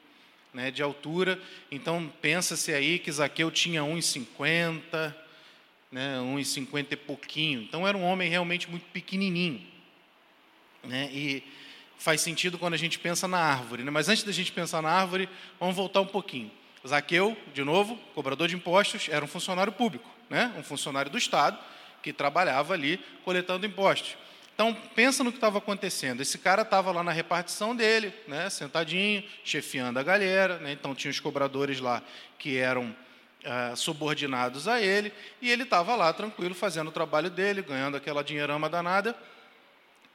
né, 0.52 0.70
de 0.70 0.82
altura. 0.82 1.40
Então, 1.70 2.12
pensa-se 2.20 2.72
aí 2.72 2.98
que 2.98 3.10
Zaqueu 3.10 3.50
tinha 3.50 3.82
1,50, 3.82 5.14
né, 5.90 6.18
1,50 6.18 6.92
e 6.92 6.96
pouquinho. 6.96 7.62
Então, 7.62 7.86
era 7.86 7.96
um 7.96 8.04
homem 8.04 8.28
realmente 8.28 8.68
muito 8.70 8.84
pequenininho. 8.92 9.60
Né, 10.84 11.08
e 11.12 11.42
faz 11.96 12.20
sentido 12.20 12.58
quando 12.58 12.74
a 12.74 12.78
gente 12.78 12.98
pensa 12.98 13.28
na 13.28 13.38
árvore. 13.38 13.84
Né? 13.84 13.90
Mas 13.90 14.08
antes 14.08 14.24
da 14.24 14.32
gente 14.32 14.52
pensar 14.52 14.82
na 14.82 14.90
árvore, 14.90 15.28
vamos 15.58 15.76
voltar 15.76 16.00
um 16.00 16.06
pouquinho. 16.06 16.50
Zaqueu, 16.86 17.36
de 17.54 17.62
novo, 17.62 17.96
cobrador 18.14 18.48
de 18.48 18.56
impostos, 18.56 19.08
era 19.10 19.24
um 19.24 19.28
funcionário 19.28 19.72
público, 19.72 20.08
né? 20.28 20.52
um 20.58 20.62
funcionário 20.62 21.10
do 21.10 21.18
Estado 21.18 21.58
que 22.02 22.12
trabalhava 22.12 22.74
ali 22.74 22.98
coletando 23.24 23.64
impostos. 23.64 24.16
Então, 24.54 24.76
pensa 24.94 25.24
no 25.24 25.30
que 25.30 25.38
estava 25.38 25.58
acontecendo. 25.58 26.20
Esse 26.20 26.36
cara 26.38 26.62
estava 26.62 26.92
lá 26.92 27.02
na 27.02 27.12
repartição 27.12 27.74
dele, 27.74 28.12
né, 28.28 28.50
sentadinho, 28.50 29.24
chefiando 29.42 29.98
a 29.98 30.02
galera. 30.02 30.58
Né, 30.58 30.72
então, 30.72 30.94
tinha 30.94 31.10
os 31.10 31.18
cobradores 31.18 31.80
lá 31.80 32.02
que 32.38 32.58
eram 32.58 32.94
ah, 33.44 33.72
subordinados 33.74 34.68
a 34.68 34.80
ele, 34.80 35.12
e 35.40 35.50
ele 35.50 35.64
estava 35.64 35.96
lá 35.96 36.12
tranquilo, 36.12 36.54
fazendo 36.54 36.88
o 36.88 36.92
trabalho 36.92 37.28
dele, 37.28 37.60
ganhando 37.60 37.96
aquela 37.96 38.22
dinheirama 38.22 38.68
danada, 38.68 39.16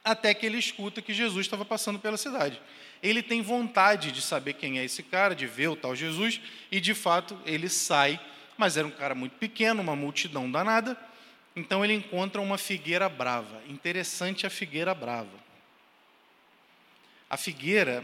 até 0.08 0.32
que 0.32 0.46
ele 0.46 0.56
escuta 0.56 1.02
que 1.02 1.12
Jesus 1.12 1.44
estava 1.44 1.66
passando 1.66 1.98
pela 1.98 2.16
cidade. 2.16 2.60
Ele 3.02 3.22
tem 3.22 3.42
vontade 3.42 4.10
de 4.10 4.22
saber 4.22 4.54
quem 4.54 4.78
é 4.78 4.84
esse 4.84 5.02
cara, 5.02 5.34
de 5.34 5.46
ver 5.46 5.68
o 5.68 5.76
tal 5.76 5.94
Jesus, 5.94 6.40
e 6.72 6.80
de 6.80 6.94
fato 6.94 7.38
ele 7.44 7.68
sai, 7.68 8.18
mas 8.56 8.78
era 8.78 8.86
um 8.86 8.90
cara 8.90 9.14
muito 9.14 9.36
pequeno, 9.36 9.82
uma 9.82 9.94
multidão 9.94 10.50
danada, 10.50 10.96
então 11.54 11.84
ele 11.84 11.92
encontra 11.92 12.40
uma 12.40 12.56
figueira 12.56 13.06
brava. 13.06 13.62
Interessante 13.68 14.46
a 14.46 14.50
figueira 14.50 14.94
brava. 14.94 15.46
A 17.28 17.36
figueira, 17.36 18.02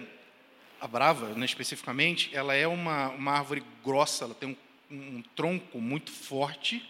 a 0.78 0.86
brava, 0.86 1.30
né, 1.30 1.46
especificamente, 1.46 2.28
ela 2.34 2.54
é 2.54 2.68
uma, 2.68 3.08
uma 3.08 3.32
árvore 3.32 3.64
grossa, 3.82 4.26
ela 4.26 4.34
tem 4.34 4.54
um, 4.90 4.94
um 4.94 5.22
tronco 5.34 5.80
muito 5.80 6.12
forte, 6.12 6.86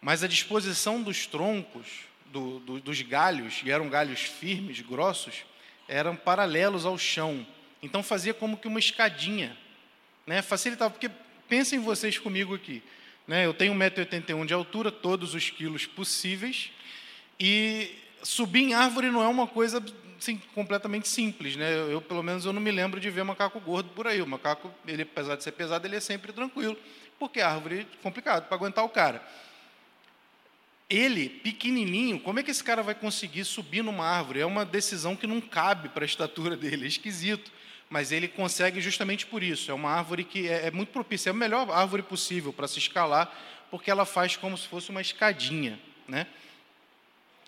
mas 0.00 0.24
a 0.24 0.26
disposição 0.26 1.02
dos 1.02 1.26
troncos, 1.26 2.10
do, 2.32 2.58
do, 2.60 2.80
dos 2.80 3.02
galhos, 3.02 3.60
e 3.64 3.70
eram 3.70 3.88
galhos 3.88 4.20
firmes, 4.20 4.80
grossos, 4.80 5.44
eram 5.86 6.16
paralelos 6.16 6.86
ao 6.86 6.96
chão. 6.96 7.46
Então 7.82 8.02
fazia 8.02 8.32
como 8.32 8.56
que 8.56 8.66
uma 8.66 8.78
escadinha. 8.78 9.56
Né? 10.26 10.40
Facilitava, 10.40 10.90
porque 10.90 11.10
pensem 11.48 11.78
vocês 11.78 12.18
comigo 12.18 12.54
aqui. 12.54 12.82
Né? 13.28 13.44
Eu 13.44 13.52
tenho 13.52 13.74
1,81m 13.74 14.46
de 14.46 14.54
altura, 14.54 14.90
todos 14.90 15.34
os 15.34 15.50
quilos 15.50 15.84
possíveis, 15.84 16.70
e 17.38 17.94
subir 18.22 18.62
em 18.62 18.74
árvore 18.74 19.10
não 19.10 19.22
é 19.22 19.28
uma 19.28 19.46
coisa 19.46 19.84
assim, 20.18 20.40
completamente 20.54 21.08
simples. 21.08 21.56
Né? 21.56 21.74
Eu, 21.90 22.00
pelo 22.00 22.22
menos, 22.22 22.44
eu 22.44 22.52
não 22.52 22.60
me 22.60 22.70
lembro 22.70 22.98
de 22.98 23.10
ver 23.10 23.24
macaco 23.24 23.60
gordo 23.60 23.90
por 23.90 24.06
aí. 24.06 24.22
O 24.22 24.26
macaco, 24.26 24.72
ele, 24.86 25.02
apesar 25.02 25.36
de 25.36 25.44
ser 25.44 25.52
pesado, 25.52 25.86
ele 25.86 25.96
é 25.96 26.00
sempre 26.00 26.32
tranquilo, 26.32 26.78
porque 27.18 27.40
a 27.40 27.50
árvore 27.50 27.80
é 27.80 28.02
complicado 28.02 28.46
para 28.46 28.56
aguentar 28.56 28.84
o 28.84 28.88
cara. 28.88 29.22
Ele, 30.94 31.28
pequenininho, 31.28 32.20
como 32.20 32.38
é 32.38 32.42
que 32.42 32.50
esse 32.50 32.62
cara 32.62 32.82
vai 32.82 32.94
conseguir 32.94 33.44
subir 33.44 33.82
numa 33.82 34.04
árvore? 34.04 34.40
É 34.40 34.46
uma 34.46 34.64
decisão 34.64 35.16
que 35.16 35.26
não 35.26 35.40
cabe 35.40 35.88
para 35.88 36.04
a 36.04 36.06
estatura 36.06 36.56
dele, 36.56 36.84
é 36.84 36.88
esquisito 36.88 37.50
mas 37.92 38.10
ele 38.10 38.26
consegue 38.26 38.80
justamente 38.80 39.26
por 39.26 39.42
isso. 39.42 39.70
É 39.70 39.74
uma 39.74 39.90
árvore 39.90 40.24
que 40.24 40.48
é, 40.48 40.68
é 40.68 40.70
muito 40.70 40.88
propícia, 40.88 41.28
é 41.28 41.32
a 41.32 41.34
melhor 41.34 41.70
árvore 41.70 42.02
possível 42.02 42.50
para 42.50 42.66
se 42.66 42.78
escalar, 42.78 43.30
porque 43.70 43.90
ela 43.90 44.06
faz 44.06 44.34
como 44.34 44.56
se 44.56 44.66
fosse 44.66 44.88
uma 44.88 45.02
escadinha. 45.02 45.78
Né? 46.08 46.26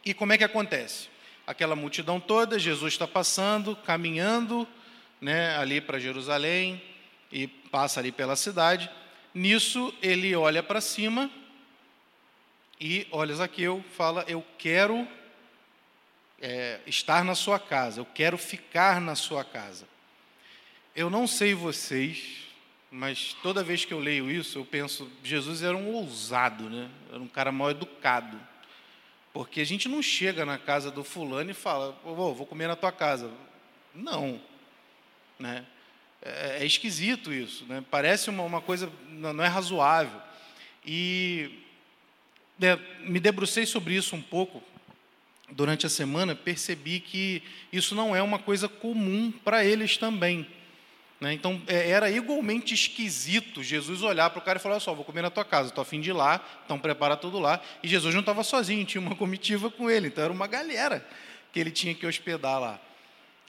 E 0.05 0.13
como 0.13 0.35
é 0.35 0.39
que 0.39 0.45
acontece? 0.45 1.09
Aquela 1.47 1.75
multidão 1.75 2.21
toda, 2.21 2.59
Jesus 2.59 2.93
está 2.93 3.09
passando, 3.09 3.75
caminhando 3.75 4.69
né, 5.19 5.57
ali 5.57 5.81
para 5.81 5.99
Jerusalém 5.99 6.83
e 7.33 7.47
passa 7.47 8.01
ali 8.01 8.13
pela 8.13 8.37
cidade. 8.37 8.91
Nisso, 9.33 9.95
ele 10.03 10.37
olha 10.37 10.63
para 10.63 10.83
cima 10.83 11.31
e 12.81 13.07
olha 13.11 13.35
Zaqueu, 13.35 13.85
fala: 13.97 14.25
Eu 14.27 14.45
quero 14.59 15.07
é, 16.41 16.81
estar 16.87 17.25
na 17.25 17.35
sua 17.35 17.59
casa, 17.59 18.01
eu 18.01 18.07
quero 18.07 18.37
ficar 18.37 19.01
na 19.01 19.15
sua 19.15 19.45
casa. 19.45 19.87
Eu 20.95 21.11
não 21.11 21.27
sei 21.27 21.55
vocês, 21.55 22.45
mas 22.91 23.35
toda 23.43 23.65
vez 23.65 23.85
que 23.85 23.93
eu 23.93 23.99
leio 23.99 24.31
isso, 24.31 24.59
eu 24.59 24.65
penso, 24.65 25.11
Jesus 25.23 25.63
era 25.63 25.77
um 25.77 25.93
ousado, 25.93 26.71
né? 26.71 26.89
Era 27.11 27.21
um 27.21 27.27
cara 27.27 27.51
mal 27.51 27.71
educado. 27.71 28.41
Porque 29.33 29.61
a 29.61 29.67
gente 29.67 29.89
não 29.89 30.01
chega 30.01 30.47
na 30.47 30.59
casa 30.59 30.93
do 30.93 31.03
fulano 31.03 31.51
e 31.51 31.55
fala, 31.55 31.99
oh, 32.05 32.33
vou 32.33 32.47
comer 32.47 32.69
na 32.69 32.77
tua 32.77 32.93
casa. 32.93 33.29
Não. 33.93 34.41
Né? 35.37 35.67
É, 36.23 36.59
é 36.63 36.65
esquisito 36.65 37.33
isso, 37.33 37.65
né? 37.67 37.85
parece 37.91 38.31
uma, 38.31 38.45
uma 38.45 38.61
coisa, 38.61 38.89
não 39.09 39.43
é 39.43 39.49
razoável. 39.49 40.23
E 40.87 41.64
me 43.01 43.21
debrucei 43.21 43.67
sobre 43.67 43.95
isso 43.95 44.15
um 44.15 44.23
pouco 44.23 44.63
durante 45.51 45.87
a 45.87 45.89
semana, 45.89 46.35
percebi 46.35 47.01
que 47.01 47.43
isso 47.73 47.95
não 47.95 48.15
é 48.15 48.23
uma 48.23 48.39
coisa 48.39 48.69
comum 48.69 49.31
para 49.31 49.65
eles 49.65 49.97
também. 49.97 50.47
Né? 51.21 51.33
Então, 51.33 51.61
é, 51.67 51.91
era 51.91 52.11
igualmente 52.11 52.75
esquisito 52.75 53.63
Jesus 53.63 54.03
olhar 54.03 54.31
para 54.31 54.39
o 54.39 54.43
cara 54.43 54.59
e 54.59 54.63
falar: 54.63 54.75
Olha 54.75 54.81
só, 54.81 54.95
vou 54.95 55.05
comer 55.05 55.23
na 55.23 55.31
tua 55.31 55.45
casa, 55.45 55.69
estou 55.69 55.83
afim 55.83 56.01
de 56.01 56.11
ir 56.11 56.13
lá, 56.13 56.45
então 56.65 56.79
prepara 56.79 57.17
tudo 57.17 57.39
lá. 57.39 57.61
E 57.83 57.89
Jesus 57.89 58.13
não 58.15 58.21
estava 58.21 58.43
sozinho, 58.43 58.85
tinha 58.85 59.01
uma 59.01 59.15
comitiva 59.15 59.71
com 59.71 59.91
ele, 59.91 60.09
então 60.09 60.25
era 60.25 60.33
uma 60.33 60.47
galera 60.47 61.07
que 61.53 61.61
ele 61.61 61.71
tinha 61.71 61.95
que 61.95 62.07
hospedar 62.07 62.61
lá. 62.61 62.81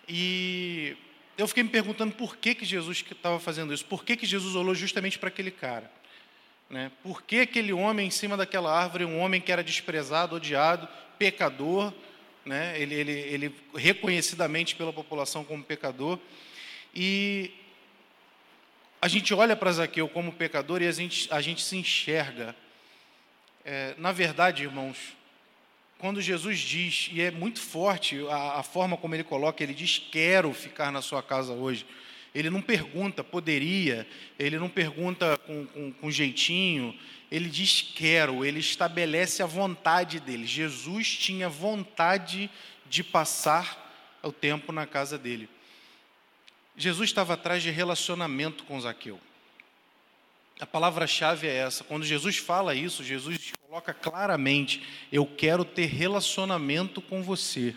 E 0.08 0.96
eu 1.38 1.48
fiquei 1.48 1.64
me 1.64 1.70
perguntando 1.70 2.14
por 2.14 2.38
que, 2.38 2.54
que 2.54 2.66
Jesus 2.66 3.04
estava 3.10 3.40
fazendo 3.40 3.74
isso, 3.74 3.86
por 3.86 4.04
que, 4.06 4.16
que 4.16 4.26
Jesus 4.26 4.56
olhou 4.56 4.76
justamente 4.76 5.18
para 5.18 5.30
aquele 5.30 5.52
cara. 5.52 5.92
Né? 6.70 6.92
Por 7.04 7.22
que 7.22 7.42
aquele 7.42 7.72
homem 7.72 8.08
em 8.08 8.12
cima 8.12 8.36
daquela 8.36 8.72
árvore, 8.72 9.06
um 9.06 9.20
homem 9.20 9.40
que 9.40 9.52
era 9.52 9.64
desprezado, 9.64 10.36
odiado, 10.36 10.88
pecador, 11.18 11.94
né? 12.46 12.80
ele, 12.80 12.96
ele, 12.96 13.12
ele 13.12 13.56
reconhecidamente 13.76 14.76
pela 14.76 14.92
população 14.92 15.44
como 15.44 15.64
pecador, 15.64 16.20
e 16.94 17.52
a 19.02 19.08
gente 19.08 19.34
olha 19.34 19.56
para 19.56 19.72
Zaqueu 19.72 20.08
como 20.08 20.32
pecador 20.32 20.82
e 20.82 20.88
a 20.88 20.92
gente, 20.92 21.32
a 21.32 21.40
gente 21.40 21.62
se 21.62 21.78
enxerga. 21.78 22.56
É, 23.64 23.94
na 23.98 24.12
verdade, 24.12 24.64
irmãos, 24.64 24.98
quando 26.00 26.22
Jesus 26.22 26.60
diz, 26.60 27.10
e 27.12 27.22
é 27.22 27.32
muito 27.32 27.60
forte 27.60 28.26
a, 28.30 28.60
a, 28.60 28.64
forma 28.64 28.98
como 28.98 29.14
ele 29.16 29.24
coloca, 29.24 29.62
ele 29.62 29.74
diz: 29.74 30.00
Quero 30.12 30.54
ficar 30.54 30.92
na 30.92 31.02
sua 31.02 31.22
casa 31.22 31.54
hoje. 31.54 31.86
Ele 32.36 32.50
não 32.50 32.62
pergunta, 32.62 33.24
poderia, 33.24 34.06
ele 34.38 34.60
não 34.60 34.68
pergunta 34.68 35.38
com, 35.38 35.66
com, 35.66 35.94
com 35.94 36.12
jeitinho, 36.12 36.94
ele 37.32 37.50
diz: 37.50 37.82
Quero, 37.96 38.44
ele 38.44 38.60
estabelece 38.60 39.42
a 39.42 39.46
vontade 39.46 40.20
dele. 40.20 40.46
Jesus 40.46 41.16
tinha 41.16 41.48
vontade 41.48 42.52
de 42.90 43.04
passar 43.04 44.18
o 44.22 44.34
tempo 44.34 44.74
na 44.74 44.86
casa 44.86 45.18
dele. 45.18 45.50
Jesus 46.76 47.10
estava 47.10 47.36
atrás 47.36 47.64
de 47.64 47.72
relacionamento 47.72 48.66
com 48.66 48.80
Zaqueu. 48.82 49.18
A 50.60 50.66
palavra-chave 50.66 51.48
é 51.48 51.56
essa. 51.56 51.86
Quando 51.86 52.06
Jesus 52.06 52.36
fala 52.36 52.76
isso, 52.76 53.02
Jesus 53.02 53.54
coloca 53.66 53.94
claramente: 53.94 54.84
Eu 55.10 55.26
quero 55.26 55.64
ter 55.64 55.86
relacionamento 55.86 57.02
com 57.02 57.24
você. 57.24 57.74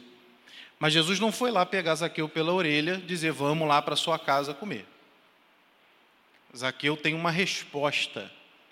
Mas 0.78 0.92
Jesus 0.92 1.18
não 1.18 1.32
foi 1.32 1.50
lá 1.50 1.66
pegar 1.66 1.94
Zaqueu 1.96 2.28
pela 2.28 2.52
orelha 2.52 2.96
dizer: 2.98 3.32
Vamos 3.32 3.66
lá 3.66 3.82
para 3.82 3.96
sua 3.96 4.18
casa 4.18 4.54
comer. 4.54 4.86
Zaqueu 6.56 6.96
tem 6.96 7.14
uma 7.14 7.30
resposta 7.30 8.30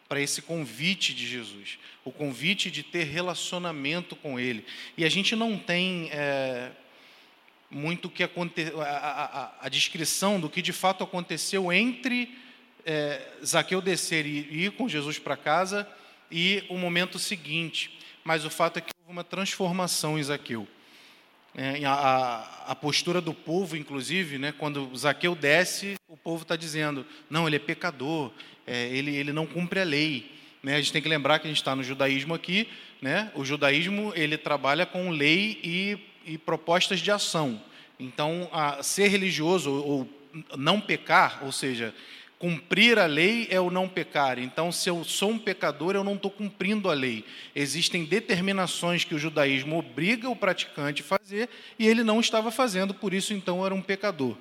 para 0.08 0.20
esse 0.20 0.40
convite 0.40 1.12
de 1.12 1.26
Jesus, 1.26 1.78
o 2.04 2.12
convite 2.12 2.70
de 2.70 2.82
ter 2.82 3.04
relacionamento 3.04 4.14
com 4.14 4.38
Ele. 4.38 4.64
E 4.96 5.04
a 5.04 5.08
gente 5.08 5.34
não 5.34 5.58
tem. 5.58 6.08
É, 6.12 6.70
muito 7.68 8.08
que 8.08 8.22
aconte... 8.22 8.72
a, 8.78 8.84
a, 8.84 9.66
a, 9.66 9.68
descrição 9.68 10.38
do 10.38 10.48
que 10.48 10.62
de 10.62 10.72
fato 10.72 11.02
aconteceu 11.02 11.72
entre 11.72 12.38
é, 12.84 13.20
Zaqueu 13.44 13.80
descer 13.80 14.24
e 14.24 14.64
ir 14.64 14.70
com 14.72 14.88
Jesus 14.88 15.18
para 15.18 15.36
casa 15.36 15.86
e 16.30 16.64
o 16.68 16.78
momento 16.78 17.18
seguinte. 17.18 17.98
Mas 18.22 18.44
o 18.44 18.50
fato 18.50 18.78
é 18.78 18.80
que 18.80 18.92
houve 19.00 19.12
uma 19.12 19.24
transformação 19.24 20.16
em 20.16 20.22
Zaqueu. 20.22 20.68
É, 21.58 21.82
a, 21.86 22.64
a, 22.66 22.74
postura 22.74 23.18
do 23.18 23.32
povo, 23.32 23.78
inclusive, 23.78 24.36
né, 24.36 24.52
quando 24.52 24.94
Zaqueu 24.94 25.34
desce, 25.34 25.94
o 26.06 26.16
povo 26.16 26.42
está 26.42 26.54
dizendo: 26.54 27.06
não, 27.30 27.46
ele 27.46 27.56
é 27.56 27.58
pecador, 27.58 28.30
é, 28.66 28.88
ele, 28.88 29.16
ele 29.16 29.32
não 29.32 29.46
cumpre 29.46 29.80
a 29.80 29.84
lei. 29.84 30.30
Né? 30.62 30.74
A 30.74 30.76
gente 30.76 30.92
tem 30.92 31.00
que 31.00 31.08
lembrar 31.08 31.38
que 31.38 31.46
a 31.46 31.48
gente 31.48 31.56
está 31.56 31.74
no 31.74 31.82
judaísmo 31.82 32.34
aqui. 32.34 32.68
Né? 33.00 33.32
O 33.34 33.42
judaísmo 33.42 34.12
ele 34.14 34.36
trabalha 34.36 34.84
com 34.84 35.08
lei 35.08 35.58
e, 35.64 35.98
e 36.26 36.36
propostas 36.36 37.00
de 37.00 37.10
ação. 37.10 37.58
Então, 37.98 38.50
ser 38.82 39.08
religioso 39.08 39.70
ou 39.70 40.08
não 40.58 40.78
pecar, 40.78 41.42
ou 41.42 41.50
seja, 41.50 41.94
Cumprir 42.38 42.98
a 42.98 43.06
lei 43.06 43.48
é 43.50 43.58
o 43.58 43.70
não 43.70 43.88
pecar. 43.88 44.38
Então, 44.38 44.70
se 44.70 44.90
eu 44.90 45.02
sou 45.04 45.30
um 45.30 45.38
pecador, 45.38 45.94
eu 45.94 46.04
não 46.04 46.14
estou 46.14 46.30
cumprindo 46.30 46.90
a 46.90 46.94
lei. 46.94 47.24
Existem 47.54 48.04
determinações 48.04 49.04
que 49.04 49.14
o 49.14 49.18
judaísmo 49.18 49.78
obriga 49.78 50.28
o 50.28 50.36
praticante 50.36 51.00
a 51.00 51.04
fazer 51.04 51.48
e 51.78 51.86
ele 51.86 52.04
não 52.04 52.20
estava 52.20 52.50
fazendo, 52.50 52.92
por 52.92 53.14
isso, 53.14 53.32
então, 53.32 53.64
era 53.64 53.74
um 53.74 53.80
pecador. 53.80 54.36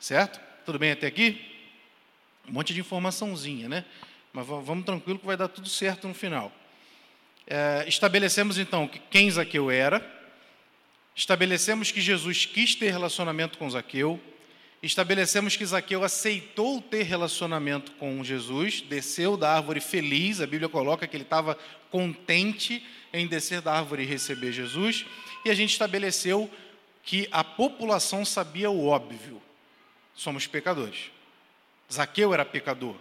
Certo? 0.00 0.40
Tudo 0.64 0.78
bem 0.78 0.90
até 0.90 1.06
aqui? 1.06 1.40
Um 2.48 2.52
monte 2.52 2.74
de 2.74 2.80
informaçãozinha, 2.80 3.68
né? 3.68 3.84
Mas 4.32 4.46
vamos 4.46 4.84
tranquilo 4.84 5.18
que 5.18 5.26
vai 5.26 5.36
dar 5.36 5.48
tudo 5.48 5.68
certo 5.68 6.08
no 6.08 6.14
final. 6.14 6.50
É, 7.46 7.84
estabelecemos, 7.86 8.58
então, 8.58 8.90
quem 9.08 9.30
Zaqueu 9.30 9.70
era. 9.70 10.04
Estabelecemos 11.14 11.92
que 11.92 12.00
Jesus 12.00 12.44
quis 12.44 12.74
ter 12.74 12.90
relacionamento 12.90 13.56
com 13.56 13.70
Zaqueu 13.70 14.20
Estabelecemos 14.82 15.56
que 15.56 15.64
Zaqueu 15.64 16.04
aceitou 16.04 16.80
ter 16.80 17.02
relacionamento 17.02 17.92
com 17.92 18.22
Jesus, 18.22 18.82
desceu 18.82 19.36
da 19.36 19.54
árvore 19.54 19.80
feliz, 19.80 20.40
a 20.40 20.46
Bíblia 20.46 20.68
coloca 20.68 21.06
que 21.06 21.16
ele 21.16 21.24
estava 21.24 21.58
contente 21.90 22.86
em 23.12 23.26
descer 23.26 23.60
da 23.60 23.72
árvore 23.72 24.02
e 24.02 24.06
receber 24.06 24.52
Jesus, 24.52 25.06
e 25.44 25.50
a 25.50 25.54
gente 25.54 25.72
estabeleceu 25.72 26.50
que 27.02 27.26
a 27.30 27.42
população 27.42 28.24
sabia 28.24 28.70
o 28.70 28.86
óbvio: 28.86 29.40
somos 30.14 30.46
pecadores. 30.46 31.10
Zaqueu 31.92 32.34
era 32.34 32.44
pecador. 32.44 32.96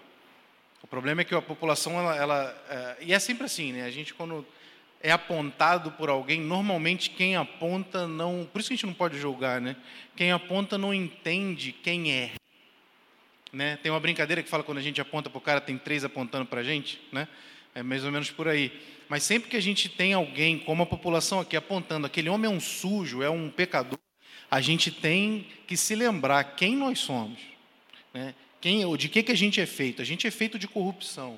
O 0.82 0.88
problema 0.88 1.22
é 1.22 1.26
que 1.26 1.34
a 1.34 1.42
população, 1.42 2.00
ela, 2.00 2.16
ela 2.16 2.66
é, 2.70 2.98
e 3.02 3.14
é 3.14 3.20
sempre 3.20 3.46
assim, 3.46 3.74
né? 3.74 3.84
A 3.84 3.92
gente 3.92 4.14
quando 4.14 4.46
é 5.02 5.12
apontado 5.12 5.92
por 5.92 6.10
alguém, 6.10 6.42
normalmente 6.42 7.10
quem 7.12 7.36
aponta 7.36 8.08
não. 8.08 8.48
Por 8.52 8.60
isso 8.60 8.70
que 8.70 8.74
a 8.74 8.78
gente 8.78 8.86
não 8.86 8.94
pode 8.94 9.18
julgar, 9.20 9.62
né? 9.62 9.76
Quem 10.16 10.32
aponta 10.32 10.78
não 10.78 10.94
entende 10.94 11.72
quem 11.72 12.12
é. 12.12 12.32
Né? 13.54 13.78
Tem 13.78 13.92
uma 13.92 14.00
brincadeira 14.00 14.44
que 14.44 14.50
fala 14.50 14.64
quando 14.64 14.80
a 14.80 14.82
gente 14.82 15.00
aponta 15.00 15.30
para 15.30 15.38
o 15.38 15.42
cara, 15.42 15.62
tem 15.62 15.78
três 15.78 16.04
apontando 16.04 16.46
para 16.46 16.62
a 16.62 16.64
gente, 16.64 17.00
né? 17.12 17.28
É 17.74 17.84
mais 17.84 18.04
ou 18.04 18.12
menos 18.12 18.32
por 18.32 18.48
aí. 18.48 18.72
Mas 19.08 19.24
sempre 19.24 19.50
que 19.50 19.56
a 19.56 19.62
gente 19.62 19.88
tem 19.88 20.14
alguém, 20.14 20.58
como 20.58 20.84
a 20.84 20.86
população 20.86 21.40
aqui, 21.40 21.56
apontando, 21.56 22.08
aquele 22.08 22.30
homem 22.30 22.52
é 22.52 22.54
um 22.54 22.60
sujo, 22.60 23.22
é 23.22 23.30
um 23.30 23.50
pecador, 23.50 24.00
a 24.50 24.62
gente 24.62 24.92
tem 24.92 25.48
que 25.68 25.78
se 25.78 25.96
lembrar 25.96 26.44
quem 26.56 26.76
nós 26.76 27.00
somos. 27.00 27.40
Né? 28.14 28.34
Quem, 28.60 28.96
de 28.98 29.10
que, 29.10 29.22
que 29.22 29.32
a 29.32 29.38
gente 29.38 29.62
é 29.62 29.66
feito? 29.66 30.02
A 30.02 30.06
gente 30.06 30.26
é 30.26 30.32
feito 30.32 30.58
de 30.58 30.68
corrupção. 30.68 31.38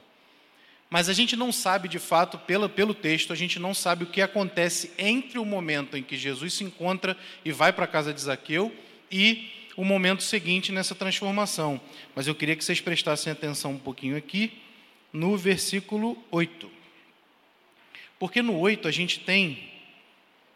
Mas 0.90 1.10
a 1.10 1.14
gente 1.14 1.36
não 1.36 1.52
sabe, 1.52 1.90
de 1.90 2.00
fato, 2.00 2.38
pelo, 2.38 2.70
pelo 2.70 2.94
texto, 2.94 3.34
a 3.34 3.36
gente 3.36 3.60
não 3.60 3.74
sabe 3.74 4.06
o 4.06 4.08
que 4.08 4.22
acontece 4.22 4.92
entre 4.98 5.38
o 5.38 5.46
momento 5.46 5.98
em 5.98 6.04
que 6.04 6.18
Jesus 6.18 6.54
se 6.54 6.64
encontra 6.64 7.18
e 7.44 7.52
vai 7.52 7.74
para 7.74 7.86
a 7.86 7.88
casa 7.88 8.14
de 8.14 8.22
Zaqueu 8.22 8.74
e 9.12 9.52
o 9.76 9.84
momento 9.84 10.24
seguinte 10.24 10.72
nessa 10.72 10.96
transformação. 10.96 11.80
Mas 12.16 12.26
eu 12.26 12.34
queria 12.34 12.56
que 12.56 12.64
vocês 12.64 12.80
prestassem 12.80 13.32
atenção 13.32 13.72
um 13.72 13.78
pouquinho 13.78 14.16
aqui 14.16 14.54
no 15.12 15.38
versículo 15.38 16.18
8. 16.32 16.72
Porque 18.18 18.42
no 18.42 18.58
8 18.58 18.88
a 18.88 18.92
gente 18.92 19.20
tem 19.20 19.72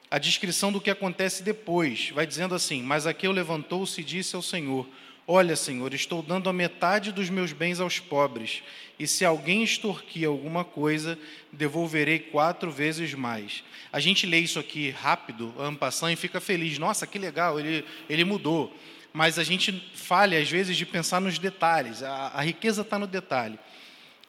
a 0.09 0.17
descrição 0.17 0.71
do 0.71 0.81
que 0.81 0.89
acontece 0.89 1.43
depois. 1.43 2.09
Vai 2.09 2.25
dizendo 2.25 2.55
assim: 2.55 2.81
Mas 2.81 3.03
Zaqueu 3.03 3.31
levantou-se 3.31 3.99
e 3.99 4.03
disse 4.03 4.35
ao 4.35 4.41
Senhor: 4.41 4.87
Olha, 5.33 5.55
Senhor, 5.55 5.93
estou 5.93 6.21
dando 6.21 6.49
a 6.49 6.53
metade 6.53 7.09
dos 7.09 7.29
meus 7.29 7.53
bens 7.53 7.79
aos 7.79 7.99
pobres, 7.99 8.61
e 8.99 9.07
se 9.07 9.23
alguém 9.23 9.63
extorquir 9.63 10.27
alguma 10.27 10.65
coisa, 10.65 11.17
devolverei 11.53 12.19
quatro 12.19 12.69
vezes 12.69 13.13
mais. 13.13 13.63
A 13.93 14.01
gente 14.01 14.27
lê 14.27 14.39
isso 14.39 14.59
aqui 14.59 14.89
rápido, 14.89 15.55
ampassando, 15.57 16.11
e 16.11 16.17
fica 16.17 16.41
feliz. 16.41 16.77
Nossa, 16.77 17.07
que 17.07 17.17
legal, 17.17 17.57
ele, 17.57 17.85
ele 18.09 18.25
mudou. 18.25 18.75
Mas 19.13 19.39
a 19.39 19.43
gente 19.45 19.71
falha, 19.95 20.37
às 20.37 20.49
vezes, 20.49 20.75
de 20.75 20.85
pensar 20.85 21.21
nos 21.21 21.39
detalhes. 21.39 22.03
A, 22.03 22.33
a 22.35 22.41
riqueza 22.41 22.81
está 22.81 22.99
no 22.99 23.07
detalhe. 23.07 23.57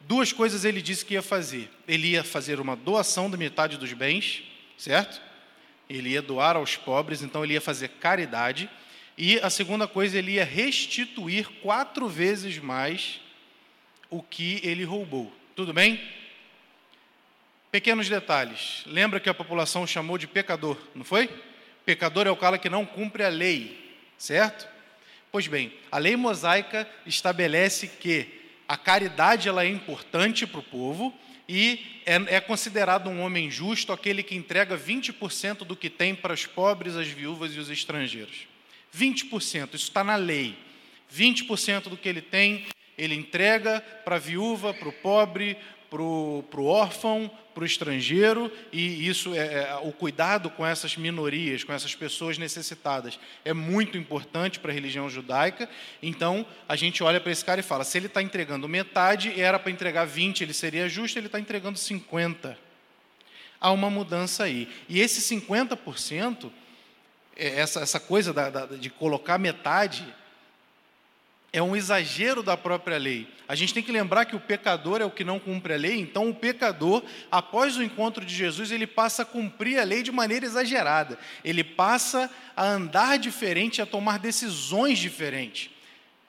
Duas 0.02 0.32
coisas 0.32 0.64
ele 0.64 0.80
disse 0.80 1.04
que 1.04 1.14
ia 1.14 1.23
fazer. 1.23 1.68
Ele 1.88 2.11
ia 2.11 2.23
fazer 2.23 2.60
uma 2.60 2.76
doação 2.76 3.28
da 3.28 3.36
metade 3.36 3.76
dos 3.76 3.93
bens, 3.93 4.45
certo? 4.78 5.21
Ele 5.91 6.10
ia 6.10 6.23
doar 6.23 6.54
aos 6.54 6.76
pobres, 6.76 7.23
então 7.23 7.43
ele 7.43 7.54
ia 7.54 7.60
fazer 7.60 7.88
caridade 7.88 8.71
e 9.16 9.38
a 9.40 9.50
segunda 9.50 9.86
coisa, 9.86 10.18
ele 10.18 10.32
ia 10.32 10.44
restituir 10.44 11.48
quatro 11.60 12.08
vezes 12.08 12.58
mais 12.58 13.20
o 14.08 14.22
que 14.22 14.60
ele 14.62 14.84
roubou. 14.84 15.32
Tudo 15.54 15.72
bem? 15.72 16.00
Pequenos 17.70 18.08
detalhes. 18.08 18.82
Lembra 18.86 19.20
que 19.20 19.28
a 19.28 19.34
população 19.34 19.86
chamou 19.86 20.18
de 20.18 20.26
pecador, 20.26 20.76
não 20.94 21.04
foi? 21.04 21.28
Pecador 21.84 22.26
é 22.26 22.30
o 22.30 22.36
cara 22.36 22.58
que 22.58 22.68
não 22.68 22.86
cumpre 22.86 23.25
a 23.25 23.28
lei, 23.28 23.96
certo? 24.16 24.68
Pois 25.30 25.46
bem, 25.46 25.72
a 25.90 25.98
lei 25.98 26.16
mosaica 26.16 26.88
estabelece 27.06 27.88
que 27.88 28.40
a 28.68 28.76
caridade 28.76 29.48
ela 29.48 29.64
é 29.64 29.68
importante 29.68 30.46
para 30.46 30.60
o 30.60 30.62
povo 30.62 31.14
e 31.48 32.02
é, 32.06 32.36
é, 32.36 32.40
considerado 32.40 33.08
um 33.08 33.20
homem 33.20 33.50
justo 33.50 33.92
aquele 33.92 34.22
que 34.22 34.34
entrega 34.34 34.76
20% 34.76 35.58
do 35.64 35.76
que 35.76 35.90
tem 35.90 36.14
para 36.14 36.34
os 36.34 36.46
pobres, 36.46 36.96
as 36.96 37.08
viúvas 37.08 37.54
e 37.54 37.58
os 37.58 37.70
estrangeiros. 37.70 38.51
20%, 38.97 39.75
isso 39.75 39.89
está 39.89 40.05
na 40.05 40.17
lei. 40.17 40.57
20% 41.15 41.89
do 41.89 41.97
que 41.97 42.09
ele 42.09 42.23
tem, 42.23 42.67
ele 42.97 43.15
entrega 43.15 43.81
para 44.05 44.17
a 44.17 44.19
viúva, 44.19 44.73
para 44.73 44.89
o 44.89 44.93
pobre, 44.93 45.57
para 45.91 46.00
o 46.02 46.65
órfão, 46.65 47.31
para 47.52 47.63
o 47.63 47.67
estrangeiro, 47.67 48.50
e 48.73 49.07
isso 49.07 49.35
é, 49.35 49.39
é, 49.39 49.81
o 49.83 49.93
cuidado 49.93 50.49
com 50.49 50.67
essas 50.67 50.97
minorias, 50.97 51.65
com 51.65 51.73
essas 51.73 51.95
pessoas 51.95 52.39
necessitadas, 52.39 53.21
é 53.45 53.52
muito 53.52 53.99
importante 53.99 54.59
para 54.59 54.71
a 54.71 54.75
religião 54.75 55.11
judaica. 55.11 55.69
Então, 56.02 56.47
a 56.67 56.76
gente 56.76 57.02
olha 57.02 57.21
para 57.21 57.31
esse 57.31 57.45
cara 57.45 57.61
e 57.61 57.63
fala: 57.63 57.85
se 57.85 57.99
ele 57.99 58.07
está 58.07 58.23
entregando 58.23 58.67
metade, 58.69 59.39
era 59.39 59.59
para 59.59 59.71
entregar 59.71 60.07
20, 60.07 60.43
ele 60.43 60.55
seria 60.55 60.89
justo, 60.89 61.19
ele 61.19 61.26
está 61.26 61.39
entregando 61.39 61.78
50. 61.78 62.59
Há 63.61 63.71
uma 63.71 63.91
mudança 63.91 64.45
aí. 64.45 64.69
E 64.89 64.99
esse 64.99 65.21
50% 65.37 66.47
é, 66.47 66.50
essa, 67.36 67.80
essa 67.80 68.00
coisa 68.00 68.32
da, 68.32 68.50
da, 68.50 68.66
de 68.66 68.90
colocar 68.90 69.38
metade 69.38 70.04
é 71.52 71.62
um 71.62 71.76
exagero 71.76 72.42
da 72.42 72.56
própria 72.56 72.97
lei. 72.97 73.28
A 73.47 73.54
gente 73.54 73.75
tem 73.75 73.82
que 73.82 73.92
lembrar 73.92 74.25
que 74.25 74.34
o 74.34 74.40
pecador 74.40 75.02
é 75.02 75.04
o 75.04 75.10
que 75.10 75.23
não 75.23 75.38
cumpre 75.38 75.75
a 75.75 75.76
lei, 75.76 76.00
então 76.00 76.30
o 76.30 76.34
pecador, 76.34 77.02
após 77.30 77.76
o 77.76 77.82
encontro 77.82 78.25
de 78.25 78.34
Jesus, 78.34 78.71
ele 78.71 78.86
passa 78.86 79.23
a 79.23 79.26
cumprir 79.26 79.78
a 79.78 79.84
lei 79.84 80.02
de 80.02 80.10
maneira 80.10 80.47
exagerada. 80.47 81.18
Ele 81.45 81.62
passa 81.62 82.30
a 82.56 82.64
andar 82.64 83.18
diferente, 83.18 83.82
a 83.82 83.86
tomar 83.86 84.18
decisões 84.18 84.99
diferentes. 84.99 85.71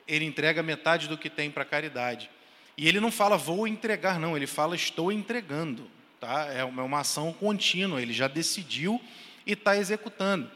Ele 0.05 0.25
entrega 0.25 0.61
metade 0.61 1.07
do 1.07 1.17
que 1.17 1.29
tem 1.29 1.49
para 1.49 1.63
a 1.63 1.65
caridade. 1.65 2.29
E 2.75 2.87
ele 2.87 2.99
não 2.99 3.11
fala 3.11 3.37
vou 3.37 3.65
entregar, 3.65 4.19
não, 4.19 4.35
ele 4.35 4.47
fala 4.47 4.75
estou 4.75 5.09
entregando. 5.09 5.89
Tá? 6.19 6.47
É 6.51 6.65
uma 6.65 6.99
ação 6.99 7.31
contínua, 7.31 8.01
ele 8.01 8.11
já 8.11 8.27
decidiu 8.27 8.99
e 9.45 9.53
está 9.53 9.77
executando. 9.77 10.51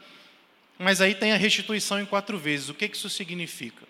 Mas 0.78 1.00
aí 1.00 1.14
tem 1.14 1.32
a 1.32 1.36
restituição 1.36 2.00
em 2.00 2.06
quatro 2.06 2.38
vezes. 2.38 2.68
O 2.68 2.74
que 2.74 2.86
isso 2.86 3.10
significa? 3.10 3.84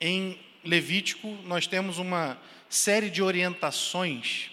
Em 0.00 0.38
Levítico, 0.62 1.28
nós 1.44 1.66
temos 1.66 1.98
uma 1.98 2.38
série 2.68 3.08
de 3.08 3.22
orientações 3.22 4.50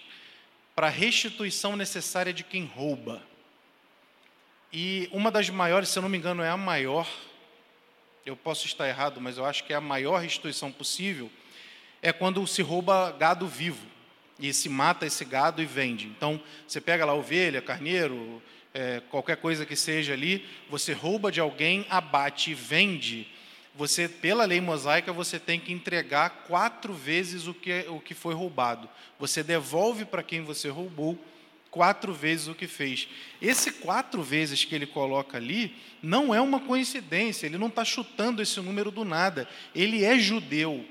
para 0.74 0.86
a 0.86 0.90
restituição 0.90 1.76
necessária 1.76 2.32
de 2.32 2.42
quem 2.42 2.64
rouba. 2.64 3.22
E 4.72 5.08
uma 5.12 5.30
das 5.30 5.50
maiores, 5.50 5.88
se 5.88 5.98
eu 5.98 6.02
não 6.02 6.08
me 6.08 6.18
engano, 6.18 6.42
é 6.42 6.48
a 6.48 6.56
maior, 6.56 7.08
eu 8.24 8.36
posso 8.36 8.66
estar 8.66 8.88
errado, 8.88 9.20
mas 9.20 9.38
eu 9.38 9.44
acho 9.44 9.64
que 9.64 9.72
é 9.72 9.76
a 9.76 9.80
maior 9.80 10.20
restituição 10.20 10.72
possível, 10.72 11.30
é 12.02 12.12
quando 12.12 12.46
se 12.46 12.62
rouba 12.62 13.10
gado 13.12 13.46
vivo 13.46 13.86
e 14.38 14.52
se 14.52 14.68
mata 14.68 15.06
esse 15.06 15.24
gado 15.24 15.62
e 15.62 15.66
vende. 15.66 16.06
Então, 16.06 16.40
você 16.66 16.80
pega 16.80 17.04
lá 17.04 17.14
ovelha, 17.14 17.62
carneiro, 17.62 18.42
é, 18.74 19.00
qualquer 19.10 19.36
coisa 19.36 19.64
que 19.64 19.76
seja 19.76 20.12
ali, 20.12 20.44
você 20.68 20.92
rouba 20.92 21.32
de 21.32 21.40
alguém, 21.40 21.86
abate 21.88 22.50
e 22.50 22.54
vende, 22.54 23.26
você, 23.76 24.08
pela 24.08 24.46
lei 24.46 24.60
mosaica, 24.60 25.12
você 25.12 25.38
tem 25.38 25.60
que 25.60 25.72
entregar 25.72 26.44
quatro 26.48 26.94
vezes 26.94 27.46
o 27.46 27.52
que, 27.52 27.84
o 27.88 28.00
que 28.00 28.14
foi 28.14 28.34
roubado. 28.34 28.88
Você 29.18 29.42
devolve 29.42 30.06
para 30.06 30.22
quem 30.22 30.42
você 30.42 30.70
roubou 30.70 31.18
quatro 31.70 32.14
vezes 32.14 32.48
o 32.48 32.54
que 32.54 32.66
fez. 32.66 33.06
Esse 33.40 33.70
quatro 33.72 34.22
vezes 34.22 34.64
que 34.64 34.74
ele 34.74 34.86
coloca 34.86 35.36
ali 35.36 35.76
não 36.02 36.34
é 36.34 36.40
uma 36.40 36.58
coincidência, 36.58 37.44
ele 37.44 37.58
não 37.58 37.66
está 37.66 37.84
chutando 37.84 38.40
esse 38.40 38.58
número 38.60 38.90
do 38.90 39.04
nada. 39.04 39.46
Ele 39.74 40.02
é 40.04 40.18
judeu. 40.18 40.82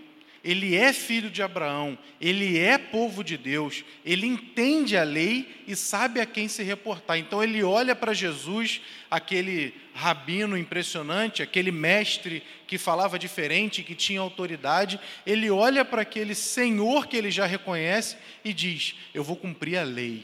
Ele 0.45 0.75
é 0.75 0.93
filho 0.93 1.31
de 1.31 1.41
Abraão, 1.41 1.97
ele 2.21 2.59
é 2.59 2.77
povo 2.77 3.23
de 3.23 3.35
Deus, 3.35 3.83
ele 4.05 4.27
entende 4.27 4.95
a 4.95 5.03
lei 5.03 5.63
e 5.67 5.75
sabe 5.75 6.21
a 6.21 6.25
quem 6.25 6.47
se 6.47 6.61
reportar. 6.61 7.17
Então 7.17 7.41
ele 7.41 7.63
olha 7.63 7.95
para 7.95 8.13
Jesus, 8.13 8.79
aquele 9.09 9.73
rabino 9.95 10.55
impressionante, 10.55 11.41
aquele 11.41 11.71
mestre 11.71 12.43
que 12.67 12.77
falava 12.77 13.17
diferente, 13.17 13.81
que 13.81 13.95
tinha 13.95 14.21
autoridade, 14.21 14.99
ele 15.25 15.49
olha 15.49 15.83
para 15.83 16.03
aquele 16.03 16.35
Senhor 16.35 17.07
que 17.07 17.17
ele 17.17 17.31
já 17.31 17.47
reconhece 17.47 18.15
e 18.43 18.53
diz: 18.53 18.93
Eu 19.15 19.23
vou 19.23 19.35
cumprir 19.35 19.79
a 19.79 19.83
lei, 19.83 20.23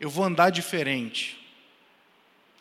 eu 0.00 0.10
vou 0.10 0.24
andar 0.24 0.50
diferente. 0.50 1.38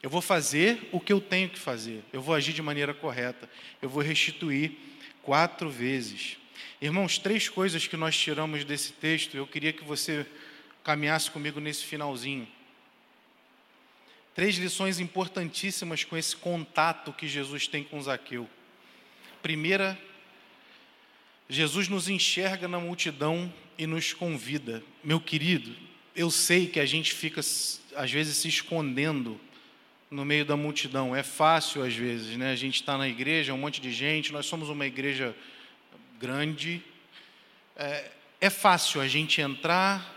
Eu 0.03 0.11
vou 0.11 0.21
fazer 0.21 0.87
o 0.91 0.99
que 0.99 1.11
eu 1.11 1.19
tenho 1.19 1.49
que 1.49 1.57
fazer, 1.57 2.03
eu 2.13 2.21
vou 2.21 2.35
agir 2.35 2.53
de 2.53 2.61
maneira 2.61 2.93
correta, 2.93 3.49
eu 3.81 3.89
vou 3.89 4.03
restituir 4.03 4.86
quatro 5.27 5.69
vezes. 5.69 6.37
Irmãos, 6.81 7.17
três 7.17 7.49
coisas 7.49 7.85
que 7.85 7.97
nós 7.97 8.17
tiramos 8.17 8.63
desse 8.63 8.93
texto, 8.93 9.35
eu 9.35 9.45
queria 9.45 9.73
que 9.73 9.83
você 9.83 10.25
caminhasse 10.85 11.29
comigo 11.29 11.59
nesse 11.59 11.83
finalzinho. 11.83 12.47
Três 14.33 14.55
lições 14.55 15.01
importantíssimas 15.01 16.05
com 16.05 16.15
esse 16.15 16.33
contato 16.33 17.11
que 17.11 17.27
Jesus 17.27 17.67
tem 17.67 17.83
com 17.83 18.01
Zaqueu. 18.01 18.49
Primeira, 19.41 19.99
Jesus 21.49 21.89
nos 21.89 22.07
enxerga 22.07 22.65
na 22.65 22.79
multidão 22.79 23.53
e 23.77 23.85
nos 23.85 24.13
convida. 24.13 24.81
Meu 25.03 25.19
querido, 25.19 25.75
eu 26.15 26.31
sei 26.31 26.67
que 26.67 26.79
a 26.79 26.85
gente 26.85 27.13
fica, 27.13 27.41
às 27.41 28.09
vezes, 28.09 28.37
se 28.37 28.47
escondendo 28.47 29.37
no 30.09 30.23
meio 30.23 30.45
da 30.45 30.55
multidão. 30.55 31.15
É 31.15 31.23
fácil 31.23 31.83
às 31.83 31.93
vezes, 31.93 32.37
né? 32.37 32.51
A 32.51 32.55
gente 32.55 32.75
está 32.75 32.97
na 32.97 33.07
igreja, 33.07 33.53
um 33.53 33.57
monte 33.57 33.81
de 33.81 33.91
gente, 33.91 34.31
nós 34.31 34.45
somos 34.45 34.69
uma 34.69 34.85
igreja 34.85 35.35
grande. 36.19 36.81
É, 37.75 38.11
é 38.41 38.49
fácil 38.49 39.01
a 39.01 39.07
gente 39.07 39.41
entrar, 39.41 40.15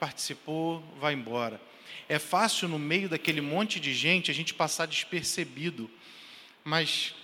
participou, 0.00 0.82
vai 1.00 1.14
embora. 1.14 1.60
É 2.08 2.18
fácil 2.18 2.68
no 2.68 2.78
meio 2.78 3.08
daquele 3.08 3.40
monte 3.40 3.78
de 3.78 3.92
gente 3.92 4.30
a 4.30 4.34
gente 4.34 4.54
passar 4.54 4.86
despercebido, 4.86 5.90
mas 6.64 7.14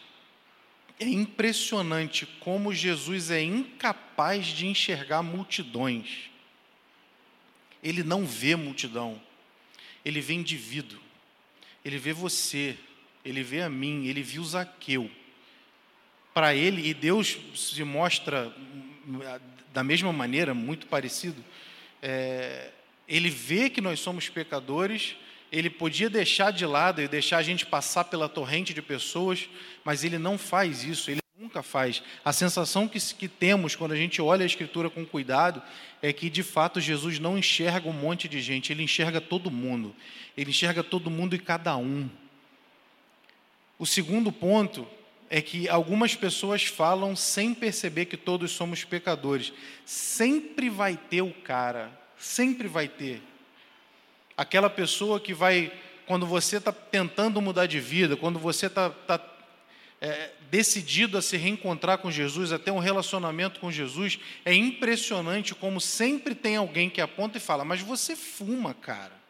é 1.01 1.07
impressionante 1.07 2.27
como 2.41 2.73
Jesus 2.73 3.31
é 3.31 3.43
incapaz 3.43 4.47
de 4.47 4.67
enxergar 4.67 5.23
multidões. 5.23 6.31
Ele 7.83 8.03
não 8.03 8.25
vê 8.25 8.57
multidão, 8.57 9.21
ele 10.05 10.21
vê 10.21 10.35
indivíduo. 10.35 11.04
Ele 11.85 11.99
vê 11.99 12.13
você, 12.13 12.77
ele 13.25 13.43
vê 13.43 13.63
a 13.63 13.69
mim, 13.69 14.07
ele 14.07 14.23
viu 14.23 14.43
Zaqueu. 14.45 15.11
Para 16.33 16.55
ele, 16.55 16.89
e 16.89 16.95
Deus 16.95 17.39
se 17.55 17.85
mostra 17.85 18.55
da 19.73 19.85
mesma 19.85 20.13
maneira, 20.13 20.55
muito 20.55 20.87
parecido, 20.87 21.45
é, 22.01 22.71
ele 23.09 23.29
vê 23.29 23.69
que 23.69 23.81
nós 23.81 24.01
somos 24.01 24.29
pecadores, 24.29 25.17
ele 25.51 25.69
podia 25.69 26.09
deixar 26.09 26.53
de 26.53 26.65
lado 26.65 27.03
e 27.03 27.09
deixar 27.09 27.39
a 27.39 27.43
gente 27.43 27.67
passar 27.67 28.05
pela 28.05 28.29
torrente 28.29 28.73
de 28.73 28.81
pessoas, 28.81 29.49
mas 29.85 30.05
ele 30.05 30.19
não 30.19 30.39
faz 30.39 30.85
isso, 30.85 31.11
ele 31.11 31.24
nunca 31.55 31.63
faz. 31.63 32.03
A 32.25 32.33
sensação 32.33 32.89
que, 32.89 32.99
que 33.15 33.29
temos 33.29 33.77
quando 33.77 33.93
a 33.93 33.97
gente 33.97 34.21
olha 34.21 34.43
a 34.43 34.47
Escritura 34.47 34.91
com 34.91 35.07
cuidado 35.07 35.63
é 36.03 36.13
que, 36.13 36.29
de 36.29 36.43
fato, 36.43 36.81
Jesus 36.81 37.21
não 37.21 37.39
enxerga 37.39 37.89
um 37.89 37.93
monte 37.93 38.27
de 38.27 38.41
gente, 38.41 38.73
ele 38.73 38.83
enxerga 38.83 39.21
todo 39.21 39.51
mundo. 39.51 39.95
Ele 40.37 40.51
enxerga 40.51 40.83
todo 40.83 41.11
mundo 41.11 41.37
e 41.37 41.39
cada 41.39 41.77
um. 41.77 42.11
O 43.79 43.87
segundo 43.87 44.33
ponto 44.33 44.87
é 45.31 45.41
que 45.41 45.69
algumas 45.69 46.15
pessoas 46.17 46.65
falam 46.65 47.15
sem 47.15 47.55
perceber 47.55 48.07
que 48.07 48.17
todos 48.17 48.51
somos 48.51 48.83
pecadores. 48.83 49.53
Sempre 49.85 50.69
vai 50.69 50.97
ter 50.97 51.23
o 51.23 51.33
cara, 51.33 51.91
sempre 52.19 52.67
vai 52.67 52.89
ter. 52.89 53.23
Aquela 54.37 54.69
pessoa 54.69 55.21
que 55.21 55.33
vai, 55.33 55.73
quando 56.07 56.27
você 56.27 56.57
está 56.57 56.73
tentando 56.73 57.41
mudar 57.41 57.67
de 57.67 57.79
vida, 57.79 58.17
quando 58.17 58.39
você 58.39 58.67
está 58.67 58.91
tá, 58.91 59.34
é, 60.05 60.33
decidido 60.51 61.17
a 61.17 61.23
se 61.23 61.39
reencontrar 61.39 61.97
com 61.97 62.11
Jesus, 62.11 62.53
a 62.53 62.59
ter 62.59 62.71
um 62.71 62.79
relacionamento 62.79 63.59
com 63.59 63.73
Jesus, 63.73 64.19
é 64.45 64.53
impressionante 64.53 65.55
como 65.55 65.81
sempre 65.81 66.35
tem 66.35 66.57
alguém 66.57 66.91
que 66.91 67.01
aponta 67.01 67.39
e 67.39 67.41
fala: 67.41 67.65
Mas 67.65 67.81
você 67.81 68.15
fuma, 68.15 68.75
cara. 68.75 69.25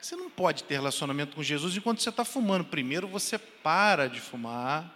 Você 0.00 0.16
não 0.16 0.28
pode 0.28 0.64
ter 0.64 0.74
relacionamento 0.74 1.36
com 1.36 1.42
Jesus 1.44 1.76
enquanto 1.76 2.02
você 2.02 2.08
está 2.08 2.24
fumando. 2.24 2.64
Primeiro 2.64 3.06
você 3.06 3.38
para 3.38 4.08
de 4.08 4.20
fumar, 4.20 4.92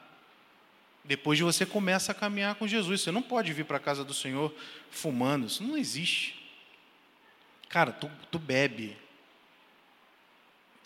depois 1.04 1.38
você 1.38 1.64
começa 1.64 2.10
a 2.10 2.14
caminhar 2.14 2.56
com 2.56 2.66
Jesus. 2.66 3.02
Você 3.02 3.12
não 3.12 3.22
pode 3.22 3.52
vir 3.52 3.64
para 3.64 3.76
a 3.76 3.80
casa 3.80 4.02
do 4.02 4.12
Senhor 4.12 4.52
fumando, 4.90 5.46
isso 5.46 5.62
não 5.62 5.78
existe. 5.78 6.34
Cara, 7.68 7.92
tu, 7.92 8.10
tu 8.32 8.40
bebe. 8.40 8.96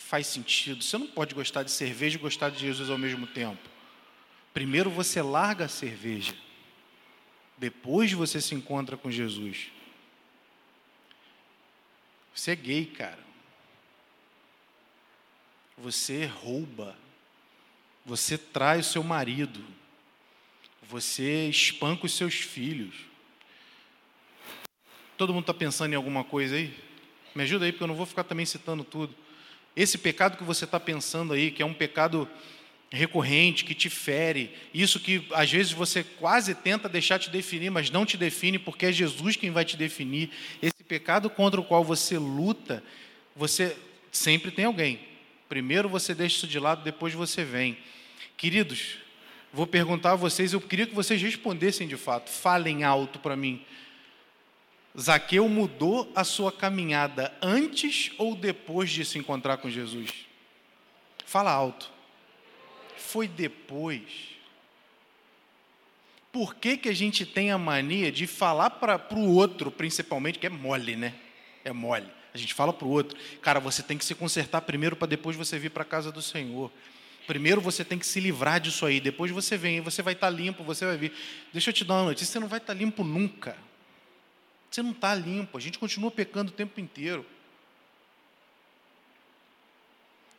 Faz 0.08 0.26
sentido. 0.26 0.82
Você 0.82 0.98
não 0.98 1.06
pode 1.06 1.34
gostar 1.34 1.62
de 1.62 1.70
cerveja 1.70 2.16
e 2.16 2.20
gostar 2.20 2.50
de 2.50 2.58
Jesus 2.58 2.90
ao 2.90 2.98
mesmo 2.98 3.26
tempo. 3.26 3.68
Primeiro 4.52 4.90
você 4.90 5.22
larga 5.22 5.66
a 5.66 5.68
cerveja, 5.68 6.34
depois 7.56 8.12
você 8.12 8.40
se 8.40 8.54
encontra 8.54 8.96
com 8.96 9.10
Jesus. 9.10 9.68
Você 12.34 12.52
é 12.52 12.56
gay, 12.56 12.86
cara 12.86 13.30
você 15.80 16.26
rouba, 16.26 16.96
você 18.04 18.36
trai 18.36 18.80
o 18.80 18.84
seu 18.84 19.02
marido, 19.02 19.64
você 20.82 21.48
espanca 21.48 22.06
os 22.06 22.12
seus 22.12 22.34
filhos. 22.34 22.94
Todo 25.16 25.32
mundo 25.32 25.44
está 25.44 25.54
pensando 25.54 25.92
em 25.92 25.96
alguma 25.96 26.22
coisa 26.22 26.56
aí? 26.56 26.74
Me 27.34 27.42
ajuda 27.42 27.64
aí, 27.64 27.72
porque 27.72 27.84
eu 27.84 27.88
não 27.88 27.94
vou 27.94 28.06
ficar 28.06 28.24
também 28.24 28.44
citando 28.44 28.84
tudo. 28.84 29.14
Esse 29.76 29.98
pecado 29.98 30.36
que 30.36 30.44
você 30.44 30.64
está 30.64 30.80
pensando 30.80 31.32
aí, 31.32 31.50
que 31.50 31.62
é 31.62 31.66
um 31.66 31.74
pecado 31.74 32.28
recorrente, 32.92 33.64
que 33.64 33.74
te 33.74 33.88
fere, 33.88 34.52
isso 34.74 34.98
que 34.98 35.24
às 35.32 35.50
vezes 35.50 35.70
você 35.70 36.02
quase 36.02 36.54
tenta 36.54 36.88
deixar 36.88 37.20
te 37.20 37.30
definir, 37.30 37.70
mas 37.70 37.90
não 37.90 38.04
te 38.04 38.16
define, 38.16 38.58
porque 38.58 38.86
é 38.86 38.92
Jesus 38.92 39.36
quem 39.36 39.50
vai 39.50 39.64
te 39.64 39.76
definir. 39.76 40.30
Esse 40.60 40.82
pecado 40.82 41.30
contra 41.30 41.60
o 41.60 41.64
qual 41.64 41.84
você 41.84 42.18
luta, 42.18 42.82
você 43.36 43.76
sempre 44.10 44.50
tem 44.50 44.64
alguém. 44.64 44.98
Primeiro 45.48 45.88
você 45.88 46.14
deixa 46.14 46.38
isso 46.38 46.48
de 46.48 46.58
lado, 46.58 46.82
depois 46.82 47.14
você 47.14 47.44
vem. 47.44 47.78
Queridos, 48.36 48.96
vou 49.52 49.66
perguntar 49.66 50.12
a 50.12 50.16
vocês, 50.16 50.52
eu 50.52 50.60
queria 50.60 50.86
que 50.86 50.94
vocês 50.94 51.22
respondessem 51.22 51.86
de 51.86 51.96
fato, 51.96 52.28
falem 52.28 52.82
alto 52.82 53.20
para 53.20 53.36
mim. 53.36 53.64
Zaqueu 54.98 55.48
mudou 55.48 56.10
a 56.14 56.24
sua 56.24 56.50
caminhada 56.50 57.32
antes 57.40 58.10
ou 58.18 58.34
depois 58.34 58.90
de 58.90 59.04
se 59.04 59.18
encontrar 59.18 59.58
com 59.58 59.70
Jesus? 59.70 60.26
Fala 61.24 61.52
alto. 61.52 61.90
Foi 62.96 63.28
depois. 63.28 64.30
Por 66.32 66.54
que, 66.54 66.76
que 66.76 66.88
a 66.88 66.94
gente 66.94 67.24
tem 67.24 67.50
a 67.50 67.58
mania 67.58 68.10
de 68.10 68.26
falar 68.26 68.70
para 68.70 69.00
o 69.14 69.34
outro, 69.34 69.70
principalmente, 69.70 70.38
que 70.38 70.46
é 70.46 70.50
mole, 70.50 70.96
né? 70.96 71.14
É 71.64 71.72
mole. 71.72 72.08
A 72.32 72.38
gente 72.38 72.54
fala 72.54 72.72
para 72.72 72.86
o 72.86 72.90
outro, 72.90 73.18
cara, 73.42 73.58
você 73.58 73.82
tem 73.82 73.98
que 73.98 74.04
se 74.04 74.14
consertar 74.14 74.60
primeiro 74.62 74.94
para 74.94 75.08
depois 75.08 75.36
você 75.36 75.58
vir 75.58 75.70
para 75.70 75.82
a 75.82 75.86
casa 75.86 76.12
do 76.12 76.22
Senhor. 76.22 76.70
Primeiro 77.26 77.60
você 77.60 77.84
tem 77.84 77.98
que 77.98 78.06
se 78.06 78.20
livrar 78.20 78.60
disso 78.60 78.86
aí, 78.86 79.00
depois 79.00 79.30
você 79.30 79.56
vem, 79.56 79.80
você 79.80 80.02
vai 80.02 80.14
estar 80.14 80.28
tá 80.28 80.32
limpo, 80.32 80.62
você 80.62 80.84
vai 80.84 80.96
vir. 80.96 81.12
Deixa 81.52 81.70
eu 81.70 81.74
te 81.74 81.84
dar 81.84 81.94
uma 81.94 82.06
notícia, 82.06 82.32
você 82.32 82.40
não 82.40 82.48
vai 82.48 82.58
estar 82.58 82.72
tá 82.72 82.78
limpo 82.78 83.04
nunca. 83.04 83.56
Você 84.70 84.82
não 84.82 84.92
está 84.92 85.14
limpo, 85.14 85.58
a 85.58 85.60
gente 85.60 85.78
continua 85.78 86.10
pecando 86.10 86.52
o 86.52 86.54
tempo 86.54 86.80
inteiro. 86.80 87.26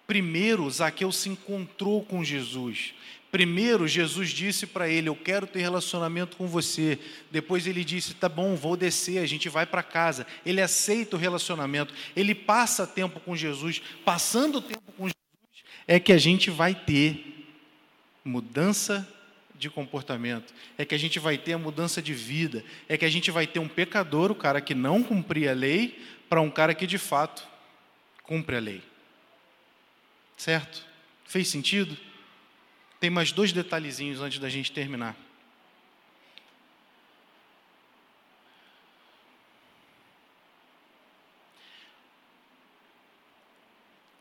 Primeiro, 0.07 0.69
Zaqueu 0.69 1.11
se 1.11 1.29
encontrou 1.29 2.03
com 2.03 2.23
Jesus. 2.23 2.93
Primeiro, 3.31 3.87
Jesus 3.87 4.29
disse 4.29 4.67
para 4.67 4.89
ele: 4.89 5.07
Eu 5.07 5.15
quero 5.15 5.47
ter 5.47 5.61
relacionamento 5.61 6.35
com 6.35 6.47
você. 6.47 6.99
Depois, 7.31 7.65
ele 7.65 7.83
disse: 7.83 8.13
Tá 8.13 8.27
bom, 8.27 8.55
vou 8.55 8.75
descer, 8.75 9.19
a 9.19 9.25
gente 9.25 9.47
vai 9.47 9.65
para 9.65 9.81
casa. 9.81 10.27
Ele 10.45 10.61
aceita 10.61 11.15
o 11.15 11.19
relacionamento, 11.19 11.93
ele 12.13 12.35
passa 12.35 12.85
tempo 12.85 13.21
com 13.21 13.37
Jesus. 13.37 13.81
Passando 14.03 14.61
tempo 14.61 14.91
com 14.97 15.03
Jesus, 15.03 15.65
é 15.87 15.97
que 15.97 16.11
a 16.11 16.17
gente 16.17 16.49
vai 16.49 16.75
ter 16.75 17.47
mudança 18.23 19.07
de 19.61 19.69
comportamento, 19.69 20.51
é 20.75 20.83
que 20.83 20.95
a 20.95 20.97
gente 20.97 21.19
vai 21.19 21.37
ter 21.37 21.53
a 21.53 21.57
mudança 21.57 22.01
de 22.01 22.15
vida, 22.15 22.65
é 22.89 22.97
que 22.97 23.05
a 23.05 23.09
gente 23.09 23.29
vai 23.29 23.45
ter 23.45 23.59
um 23.59 23.67
pecador, 23.67 24.31
o 24.31 24.35
cara 24.35 24.59
que 24.59 24.73
não 24.73 25.03
cumpria 25.03 25.51
a 25.51 25.53
lei, 25.53 26.03
para 26.27 26.41
um 26.41 26.49
cara 26.49 26.73
que 26.73 26.87
de 26.87 26.97
fato 26.97 27.47
cumpre 28.23 28.55
a 28.55 28.59
lei. 28.59 28.81
Certo? 30.35 30.83
Fez 31.25 31.47
sentido? 31.47 31.95
Tem 32.99 33.11
mais 33.11 33.31
dois 33.31 33.53
detalhezinhos 33.53 34.19
antes 34.19 34.39
da 34.39 34.49
gente 34.49 34.71
terminar. 34.71 35.15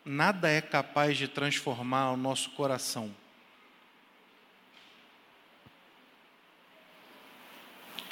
Nada 0.05 0.49
é 0.49 0.61
capaz 0.61 1.17
de 1.17 1.27
transformar 1.27 2.11
o 2.11 2.17
nosso 2.17 2.51
coração. 2.51 3.20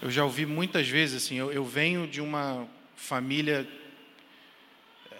Eu 0.01 0.09
já 0.09 0.23
ouvi 0.23 0.45
muitas 0.45 0.87
vezes 0.87 1.23
assim, 1.23 1.35
eu, 1.35 1.51
eu 1.51 1.65
venho 1.65 2.07
de 2.07 2.21
uma 2.21 2.65
família 2.95 3.67
é, 5.11 5.15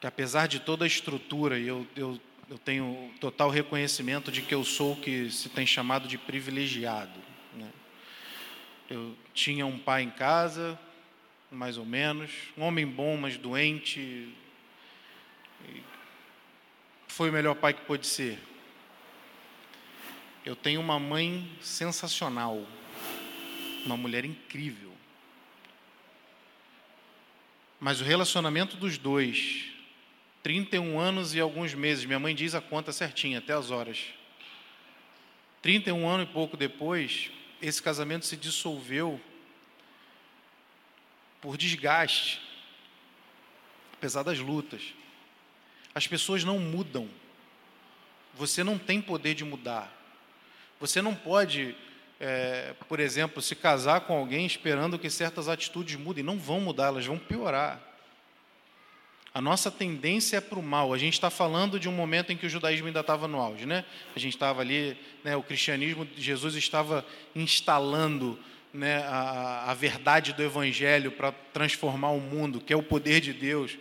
que 0.00 0.06
apesar 0.06 0.46
de 0.46 0.58
toda 0.58 0.84
a 0.84 0.86
estrutura, 0.86 1.58
eu, 1.58 1.86
eu, 1.94 2.18
eu 2.48 2.56
tenho 2.56 3.12
total 3.20 3.50
reconhecimento 3.50 4.32
de 4.32 4.40
que 4.40 4.54
eu 4.54 4.64
sou 4.64 4.94
o 4.94 4.96
que 4.96 5.30
se 5.30 5.50
tem 5.50 5.66
chamado 5.66 6.08
de 6.08 6.16
privilegiado. 6.16 7.20
Né? 7.52 7.70
Eu 8.88 9.14
tinha 9.34 9.66
um 9.66 9.78
pai 9.78 10.02
em 10.02 10.10
casa, 10.10 10.78
mais 11.50 11.76
ou 11.76 11.84
menos, 11.84 12.30
um 12.56 12.62
homem 12.62 12.86
bom, 12.86 13.18
mas 13.18 13.36
doente. 13.36 14.32
Foi 17.06 17.28
o 17.28 17.32
melhor 17.34 17.54
pai 17.54 17.74
que 17.74 17.82
pôde 17.82 18.06
ser. 18.06 18.38
Eu 20.42 20.56
tenho 20.56 20.80
uma 20.80 20.98
mãe 20.98 21.50
sensacional, 21.60 22.66
uma 23.86 23.96
mulher 23.96 24.24
incrível. 24.24 24.92
Mas 27.78 28.00
o 28.00 28.04
relacionamento 28.04 28.76
dos 28.76 28.98
dois, 28.98 29.66
31 30.42 30.98
anos 30.98 31.34
e 31.34 31.40
alguns 31.40 31.74
meses, 31.74 32.04
minha 32.04 32.18
mãe 32.18 32.34
diz 32.34 32.54
a 32.54 32.60
conta 32.60 32.92
certinha, 32.92 33.38
até 33.38 33.52
as 33.52 33.70
horas. 33.70 33.98
31 35.62 36.08
anos 36.08 36.28
e 36.28 36.32
pouco 36.32 36.56
depois, 36.56 37.30
esse 37.60 37.82
casamento 37.82 38.26
se 38.26 38.36
dissolveu 38.36 39.20
por 41.40 41.56
desgaste, 41.56 42.40
apesar 43.92 44.22
das 44.22 44.38
lutas. 44.38 44.82
As 45.94 46.06
pessoas 46.06 46.44
não 46.44 46.58
mudam. 46.58 47.08
Você 48.34 48.62
não 48.62 48.78
tem 48.78 49.00
poder 49.00 49.34
de 49.34 49.44
mudar. 49.44 49.92
Você 50.78 51.00
não 51.00 51.14
pode, 51.14 51.74
é, 52.18 52.74
por 52.88 53.00
exemplo, 53.00 53.42
se 53.42 53.54
casar 53.54 54.02
com 54.02 54.16
alguém 54.16 54.46
esperando 54.46 54.98
que 54.98 55.10
certas 55.10 55.48
atitudes 55.48 55.96
mudem. 55.96 56.24
Não 56.24 56.38
vão 56.38 56.60
mudar, 56.60 56.86
elas 56.86 57.06
vão 57.06 57.18
piorar. 57.18 57.80
A 59.34 59.40
nossa 59.40 59.70
tendência 59.70 60.38
é 60.38 60.40
para 60.40 60.58
o 60.58 60.62
mal. 60.62 60.94
A 60.94 60.98
gente 60.98 61.12
está 61.12 61.28
falando 61.28 61.78
de 61.78 61.90
um 61.90 61.92
momento 61.92 62.32
em 62.32 62.38
que 62.38 62.46
o 62.46 62.48
judaísmo 62.48 62.86
ainda 62.86 63.00
estava 63.00 63.28
no 63.28 63.38
auge, 63.38 63.66
né? 63.66 63.84
A 64.14 64.18
gente 64.18 64.32
estava 64.32 64.62
ali, 64.62 64.96
né, 65.22 65.36
o 65.36 65.42
cristianismo, 65.42 66.08
Jesus 66.16 66.54
estava 66.54 67.04
instalando 67.34 68.38
né, 68.72 69.02
a, 69.04 69.70
a 69.70 69.74
verdade 69.74 70.32
do 70.32 70.42
Evangelho 70.42 71.12
para 71.12 71.32
transformar 71.52 72.12
o 72.12 72.20
mundo, 72.20 72.62
que 72.62 72.72
é 72.72 72.76
o 72.76 72.82
poder 72.82 73.20
de 73.20 73.34
Deus. 73.34 73.76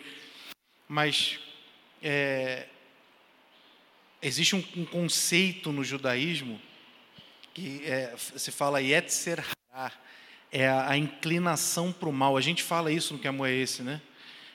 Mas 0.89 1.39
é, 2.03 2.67
existe 4.21 4.55
um, 4.55 4.63
um, 4.75 4.85
conceito 4.85 5.71
no 5.71 5.83
judaísmo 5.83 6.59
que 7.55 7.81
é, 7.85 8.13
se 8.17 8.51
fala 8.51 8.81
Yetzer 8.81 9.41
Hará, 9.71 9.89
é 10.51 10.67
a, 10.67 10.89
a 10.91 10.97
inclinação 10.97 11.89
para 11.89 12.09
o 12.09 12.13
mal. 12.13 12.35
A 12.35 12.41
gente 12.41 12.61
fala 12.61 12.91
isso 12.91 13.13
no 13.13 13.19
que 13.19 13.29
amor 13.29 13.47
é 13.47 13.53
esse, 13.53 13.81
né? 13.81 14.01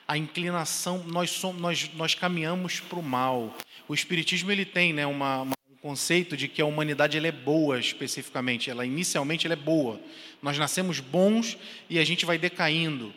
A 0.07 0.17
inclinação, 0.17 1.03
nós, 1.07 1.31
somos, 1.31 1.59
nós, 1.59 1.89
nós 1.95 2.13
caminhamos 2.13 2.79
para 2.79 2.99
o 2.99 3.03
mal. 3.03 3.57
O 3.87 3.93
Espiritismo 3.95 4.51
ele 4.51 4.65
tem 4.65 4.93
né, 4.93 5.05
uma, 5.07 5.41
uma 5.41 5.55
conceito 5.81 6.37
de 6.37 6.47
que 6.47 6.61
a 6.61 6.65
humanidade 6.65 7.17
ela 7.17 7.25
é 7.25 7.31
boa 7.31 7.79
especificamente, 7.79 8.69
ela 8.69 8.85
inicialmente 8.85 9.47
ela 9.47 9.53
é 9.53 9.57
boa. 9.57 9.99
Nós 10.39 10.59
nascemos 10.59 10.99
bons 10.99 11.57
e 11.89 11.97
a 11.97 12.05
gente 12.05 12.23
vai 12.23 12.37
decaindo, 12.37 13.11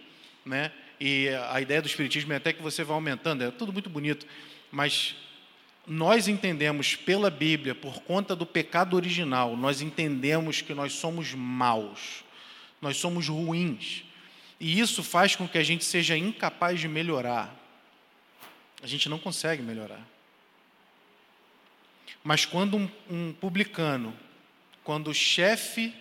né? 0.46 0.72
E 0.98 1.28
a 1.50 1.60
ideia 1.60 1.82
do 1.82 1.88
espiritismo 1.88 2.32
é 2.32 2.36
até 2.36 2.54
que 2.54 2.62
você 2.62 2.82
vai 2.82 2.94
aumentando, 2.94 3.44
é 3.44 3.50
tudo 3.50 3.70
muito 3.70 3.90
bonito, 3.90 4.26
mas 4.72 5.14
nós 5.86 6.28
entendemos 6.28 6.96
pela 6.96 7.30
Bíblia, 7.30 7.74
por 7.74 8.00
conta 8.02 8.34
do 8.34 8.46
pecado 8.46 8.96
original, 8.96 9.56
nós 9.56 9.82
entendemos 9.82 10.62
que 10.62 10.72
nós 10.72 10.94
somos 10.94 11.34
maus, 11.34 12.24
nós 12.80 12.96
somos 12.96 13.28
ruins. 13.28 14.04
E 14.58 14.80
isso 14.80 15.02
faz 15.02 15.36
com 15.36 15.46
que 15.46 15.58
a 15.58 15.62
gente 15.62 15.84
seja 15.84 16.16
incapaz 16.16 16.80
de 16.80 16.88
melhorar. 16.88 17.54
A 18.82 18.86
gente 18.86 19.08
não 19.08 19.18
consegue 19.18 19.62
melhorar. 19.62 20.00
Mas 22.22 22.46
quando 22.46 22.76
um, 22.76 22.88
um 23.10 23.32
publicano, 23.32 24.16
quando 24.82 25.08
o 25.08 25.14
chefe 25.14 25.94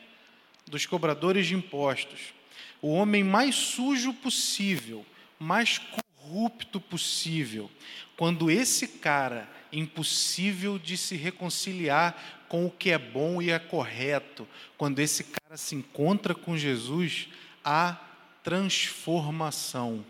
dos 0.65 0.85
cobradores 0.85 1.47
de 1.47 1.55
impostos, 1.55 2.33
o 2.81 2.93
homem 2.93 3.23
mais 3.23 3.55
sujo 3.55 4.13
possível, 4.13 5.05
mais 5.37 5.79
corrupto 6.23 6.79
possível, 6.79 7.69
quando 8.15 8.49
esse 8.49 8.87
cara, 8.87 9.49
impossível 9.71 10.79
de 10.79 10.95
se 10.95 11.17
reconciliar 11.17 12.45
com 12.47 12.65
o 12.65 12.71
que 12.71 12.91
é 12.91 12.97
bom 12.97 13.41
e 13.41 13.51
é 13.51 13.59
correto, 13.59 14.47
quando 14.77 14.99
esse 14.99 15.25
cara 15.25 15.57
se 15.57 15.75
encontra 15.75 16.33
com 16.33 16.57
Jesus, 16.57 17.27
há 17.63 17.97
transformação. 18.41 20.05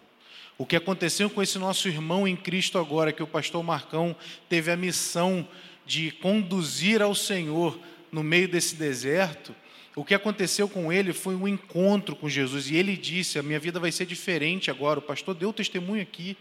O 0.56 0.66
que 0.66 0.76
aconteceu 0.76 1.30
com 1.30 1.42
esse 1.42 1.58
nosso 1.58 1.88
irmão 1.88 2.28
em 2.28 2.36
Cristo 2.36 2.78
agora, 2.78 3.12
que 3.12 3.24
o 3.24 3.28
pastor 3.28 3.64
Marcão 3.64 4.16
teve 4.48 4.72
a 4.72 4.78
missão 4.78 5.48
de 5.86 6.12
conduzir 6.12 7.02
ao 7.02 7.16
Senhor 7.16 7.80
no 8.12 8.24
meio 8.24 8.48
desse 8.48 8.76
deserto, 8.76 9.56
o 9.96 10.04
que 10.04 10.16
aconteceu 10.16 10.68
com 10.68 10.92
ele 10.92 11.14
foi 11.14 11.36
um 11.36 11.48
encontro 11.48 12.16
com 12.16 12.28
Jesus 12.28 12.70
e 12.70 12.76
ele 12.76 12.98
disse: 12.98 13.38
A 13.38 13.44
minha 13.44 13.60
vida 13.60 13.80
vai 13.80 13.92
ser 13.92 14.06
diferente 14.06 14.72
agora. 14.72 15.00
O 15.00 15.04
pastor 15.04 15.36
deu 15.36 15.54
testemunho 15.54 16.02
aqui. 16.02 16.36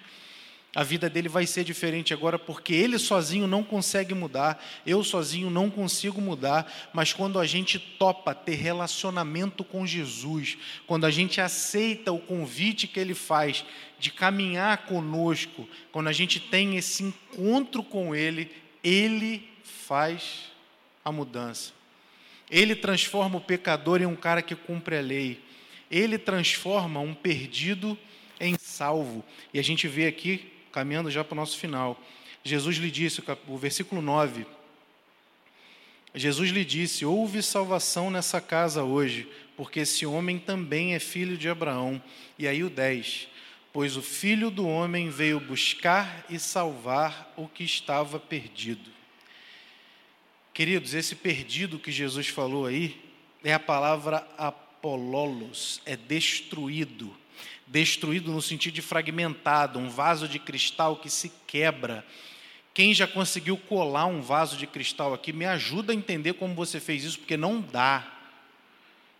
A 0.74 0.82
vida 0.82 1.10
dele 1.10 1.28
vai 1.28 1.46
ser 1.46 1.64
diferente 1.64 2.14
agora 2.14 2.38
porque 2.38 2.72
ele 2.72 2.98
sozinho 2.98 3.46
não 3.46 3.62
consegue 3.62 4.14
mudar, 4.14 4.58
eu 4.86 5.04
sozinho 5.04 5.50
não 5.50 5.68
consigo 5.68 6.18
mudar, 6.18 6.90
mas 6.94 7.12
quando 7.12 7.38
a 7.38 7.44
gente 7.44 7.78
topa 7.78 8.34
ter 8.34 8.54
relacionamento 8.54 9.62
com 9.64 9.86
Jesus, 9.86 10.56
quando 10.86 11.04
a 11.04 11.10
gente 11.10 11.42
aceita 11.42 12.10
o 12.10 12.18
convite 12.18 12.86
que 12.86 12.98
ele 12.98 13.12
faz 13.12 13.66
de 13.98 14.10
caminhar 14.10 14.86
conosco, 14.86 15.68
quando 15.92 16.08
a 16.08 16.12
gente 16.12 16.40
tem 16.40 16.78
esse 16.78 17.02
encontro 17.02 17.82
com 17.82 18.14
ele, 18.16 18.50
ele 18.82 19.46
faz 19.62 20.50
a 21.04 21.12
mudança. 21.12 21.81
Ele 22.52 22.76
transforma 22.76 23.38
o 23.38 23.40
pecador 23.40 24.02
em 24.02 24.06
um 24.06 24.14
cara 24.14 24.42
que 24.42 24.54
cumpre 24.54 24.98
a 24.98 25.00
lei. 25.00 25.40
Ele 25.90 26.18
transforma 26.18 27.00
um 27.00 27.14
perdido 27.14 27.98
em 28.38 28.56
salvo. 28.58 29.24
E 29.54 29.58
a 29.58 29.62
gente 29.62 29.88
vê 29.88 30.06
aqui, 30.06 30.52
caminhando 30.70 31.10
já 31.10 31.24
para 31.24 31.32
o 31.32 31.36
nosso 31.36 31.56
final, 31.56 31.98
Jesus 32.44 32.76
lhe 32.76 32.90
disse, 32.90 33.22
o 33.48 33.56
versículo 33.56 34.02
9. 34.02 34.44
Jesus 36.14 36.50
lhe 36.50 36.62
disse: 36.62 37.06
Houve 37.06 37.42
salvação 37.42 38.10
nessa 38.10 38.38
casa 38.38 38.84
hoje, 38.84 39.26
porque 39.56 39.80
esse 39.80 40.04
homem 40.04 40.38
também 40.38 40.94
é 40.94 40.98
filho 40.98 41.38
de 41.38 41.48
Abraão. 41.48 42.02
E 42.38 42.46
aí 42.46 42.62
o 42.62 42.68
10: 42.68 43.28
Pois 43.72 43.96
o 43.96 44.02
filho 44.02 44.50
do 44.50 44.68
homem 44.68 45.08
veio 45.08 45.40
buscar 45.40 46.26
e 46.28 46.38
salvar 46.38 47.32
o 47.34 47.48
que 47.48 47.64
estava 47.64 48.20
perdido. 48.20 48.90
Queridos, 50.54 50.92
esse 50.92 51.14
perdido 51.14 51.78
que 51.78 51.90
Jesus 51.90 52.28
falou 52.28 52.66
aí 52.66 53.00
é 53.42 53.54
a 53.54 53.58
palavra 53.58 54.28
apololos, 54.36 55.80
é 55.86 55.96
destruído. 55.96 57.16
Destruído 57.66 58.30
no 58.30 58.42
sentido 58.42 58.74
de 58.74 58.82
fragmentado, 58.82 59.78
um 59.78 59.88
vaso 59.88 60.28
de 60.28 60.38
cristal 60.38 60.96
que 60.96 61.08
se 61.08 61.32
quebra. 61.46 62.04
Quem 62.74 62.92
já 62.92 63.06
conseguiu 63.06 63.56
colar 63.56 64.04
um 64.04 64.20
vaso 64.20 64.58
de 64.58 64.66
cristal 64.66 65.14
aqui, 65.14 65.32
me 65.32 65.46
ajuda 65.46 65.90
a 65.90 65.96
entender 65.96 66.34
como 66.34 66.54
você 66.54 66.78
fez 66.78 67.02
isso, 67.02 67.18
porque 67.20 67.36
não 67.38 67.58
dá 67.58 68.11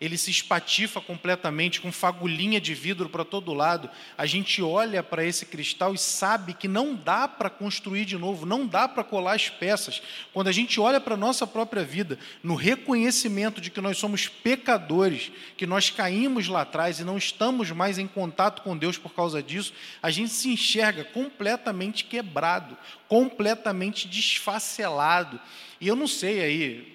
ele 0.03 0.19
se 0.19 0.33
espatifa 0.33 1.01
completamente 1.01 1.81
com 1.81 1.93
fagulhinha 1.93 2.61
de 2.61 2.75
vidro 2.75 3.09
para 3.09 3.25
todo 3.25 3.55
lado. 3.55 3.89
A 4.19 4.27
gente 4.27 4.61
olha 4.61 5.01
para 5.01 5.25
esse 5.25 5.47
cristal 5.47 5.95
e 5.95 5.99
sabe 5.99 6.55
que 6.55 6.67
não 6.67 6.97
dá 6.97 7.29
para 7.29 7.49
construir 7.49 8.05
de 8.05 8.19
novo, 8.19 8.45
não 8.45 8.67
dá 8.67 8.89
para 8.89 9.05
colar 9.05 9.37
as 9.37 9.49
peças. 9.49 10.03
Quando 10.33 10.49
a 10.49 10.53
gente 10.53 10.81
olha 10.81 11.01
para 11.01 11.15
a 11.15 11.17
nossa 11.17 11.47
própria 11.47 11.85
vida, 11.85 12.19
no 12.43 12.57
reconhecimento 12.57 13.61
de 13.61 13.71
que 13.71 13.81
nós 13.81 13.97
somos 13.97 14.27
pecadores, 14.27 15.31
que 15.57 15.69
nós 15.69 15.89
caímos 15.89 16.49
lá 16.49 16.63
atrás 16.63 16.99
e 16.99 17.05
não 17.05 17.17
estamos 17.17 17.71
mais 17.71 17.97
em 17.97 18.09
contato 18.09 18.63
com 18.63 18.77
Deus 18.77 18.99
por 18.99 19.15
causa 19.15 19.41
disso, 19.41 19.73
a 20.03 20.11
gente 20.11 20.33
se 20.33 20.49
enxerga 20.49 21.05
completamente 21.05 22.03
quebrado, 22.03 22.77
completamente 23.07 24.09
desfacelado. 24.09 25.41
E 25.81 25.87
eu 25.87 25.95
não 25.95 26.09
sei 26.09 26.41
aí, 26.43 26.92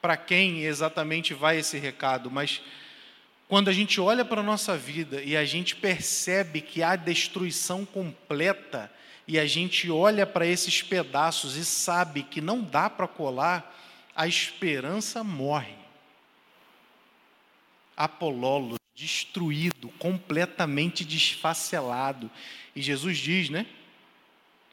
para 0.00 0.16
quem 0.16 0.64
exatamente 0.64 1.34
vai 1.34 1.58
esse 1.58 1.78
recado, 1.78 2.30
mas 2.30 2.60
quando 3.48 3.68
a 3.68 3.72
gente 3.72 4.00
olha 4.00 4.24
para 4.24 4.40
a 4.40 4.44
nossa 4.44 4.76
vida 4.76 5.22
e 5.22 5.36
a 5.36 5.44
gente 5.44 5.76
percebe 5.76 6.60
que 6.60 6.82
há 6.82 6.96
destruição 6.96 7.84
completa, 7.84 8.90
e 9.30 9.38
a 9.38 9.46
gente 9.46 9.88
olha 9.88 10.26
para 10.26 10.44
esses 10.44 10.82
pedaços 10.82 11.54
e 11.54 11.64
sabe 11.64 12.24
que 12.24 12.40
não 12.40 12.60
dá 12.60 12.90
para 12.90 13.06
colar, 13.06 13.76
a 14.12 14.26
esperança 14.26 15.22
morre. 15.22 15.76
Apololo, 17.96 18.74
destruído, 18.92 19.88
completamente 20.00 21.04
desfacelado. 21.04 22.28
E 22.74 22.82
Jesus 22.82 23.18
diz, 23.18 23.50
né? 23.50 23.66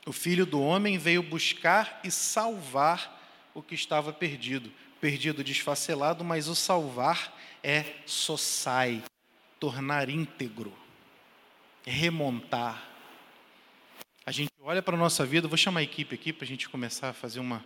O 0.08 0.12
filho 0.12 0.44
do 0.44 0.60
homem 0.60 0.98
veio 0.98 1.22
buscar 1.22 2.00
e 2.04 2.10
salvar 2.10 3.16
o 3.54 3.62
que 3.62 3.76
estava 3.76 4.12
perdido. 4.12 4.72
Perdido, 5.00 5.44
desfacelado, 5.44 6.24
mas 6.24 6.48
o 6.48 6.56
salvar 6.56 7.34
é 7.64 7.86
sossai, 8.06 9.04
tornar 9.60 10.10
íntegro, 10.10 10.74
remontar. 11.86 12.84
A 14.26 14.32
gente 14.32 14.52
olha 14.62 14.82
para 14.82 14.96
a 14.96 15.00
nossa 15.00 15.26
vida, 15.26 15.48
vou 15.48 15.58
chamar 15.58 15.80
a 15.80 15.84
equipe 15.84 16.14
aqui 16.14 16.34
para 16.34 16.44
a 16.44 16.48
gente 16.48 16.68
começar 16.68 17.10
a 17.10 17.14
fazer 17.14 17.40
uma, 17.40 17.64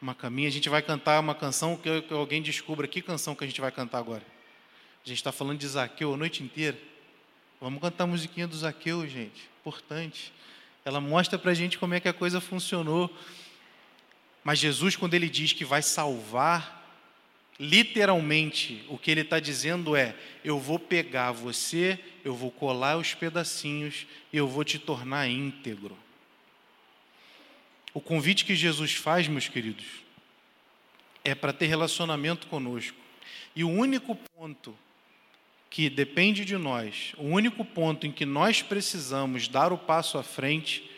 uma 0.00 0.14
caminha. 0.14 0.48
A 0.48 0.52
gente 0.52 0.68
vai 0.68 0.82
cantar 0.82 1.18
uma 1.20 1.34
canção 1.34 1.76
que, 1.76 2.02
que 2.02 2.12
alguém 2.12 2.42
descubra 2.42 2.86
que 2.86 3.00
canção 3.00 3.34
que 3.34 3.44
a 3.44 3.46
gente 3.46 3.60
vai 3.60 3.72
cantar 3.72 3.98
agora. 3.98 4.22
A 5.04 5.08
gente 5.08 5.18
está 5.18 5.32
falando 5.32 5.58
de 5.58 5.66
Zaqueu 5.66 6.12
a 6.12 6.16
noite 6.16 6.42
inteira. 6.42 6.78
Vamos 7.60 7.80
cantar 7.80 8.04
a 8.04 8.06
musiquinha 8.06 8.46
do 8.46 8.56
Zaqueu, 8.56 9.06
gente. 9.08 9.48
Importante. 9.60 10.32
Ela 10.84 11.00
mostra 11.00 11.38
para 11.38 11.50
a 11.50 11.54
gente 11.54 11.78
como 11.78 11.94
é 11.94 12.00
que 12.00 12.08
a 12.08 12.12
coisa 12.12 12.40
funcionou. 12.40 13.10
Mas 14.44 14.58
Jesus, 14.58 14.94
quando 14.94 15.14
ele 15.14 15.28
diz 15.28 15.54
que 15.54 15.64
vai 15.64 15.80
salvar, 15.80 16.82
literalmente 17.58 18.84
o 18.88 18.98
que 18.98 19.10
ele 19.10 19.22
está 19.22 19.40
dizendo 19.40 19.96
é: 19.96 20.14
eu 20.44 20.60
vou 20.60 20.78
pegar 20.78 21.32
você, 21.32 21.98
eu 22.22 22.34
vou 22.34 22.50
colar 22.50 22.98
os 22.98 23.14
pedacinhos 23.14 24.06
e 24.30 24.36
eu 24.36 24.46
vou 24.46 24.62
te 24.62 24.78
tornar 24.78 25.26
íntegro. 25.28 25.96
O 27.94 28.00
convite 28.00 28.44
que 28.44 28.54
Jesus 28.54 28.92
faz, 28.92 29.26
meus 29.28 29.48
queridos, 29.48 29.86
é 31.24 31.34
para 31.34 31.52
ter 31.52 31.66
relacionamento 31.66 32.46
conosco. 32.48 32.98
E 33.56 33.64
o 33.64 33.70
único 33.70 34.14
ponto 34.14 34.76
que 35.70 35.88
depende 35.88 36.44
de 36.44 36.56
nós, 36.56 37.12
o 37.16 37.24
único 37.24 37.64
ponto 37.64 38.06
em 38.06 38.12
que 38.12 38.26
nós 38.26 38.62
precisamos 38.62 39.48
dar 39.48 39.72
o 39.72 39.78
passo 39.78 40.18
à 40.18 40.22
frente 40.22 40.88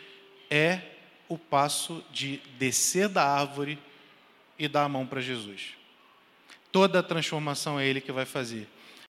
é 0.51 0.96
o 1.29 1.37
passo 1.37 2.05
de 2.13 2.39
descer 2.59 3.09
da 3.09 3.25
árvore 3.25 3.79
e 4.59 4.69
dar 4.69 4.85
a 4.85 4.89
mão 4.89 5.07
para 5.07 5.21
Jesus. 5.21 5.75
Toda 6.71 7.01
a 7.01 7.03
transformação 7.03 7.79
é 7.79 7.87
Ele 7.87 8.01
que 8.01 8.13
vai 8.13 8.25
fazer. 8.25 8.69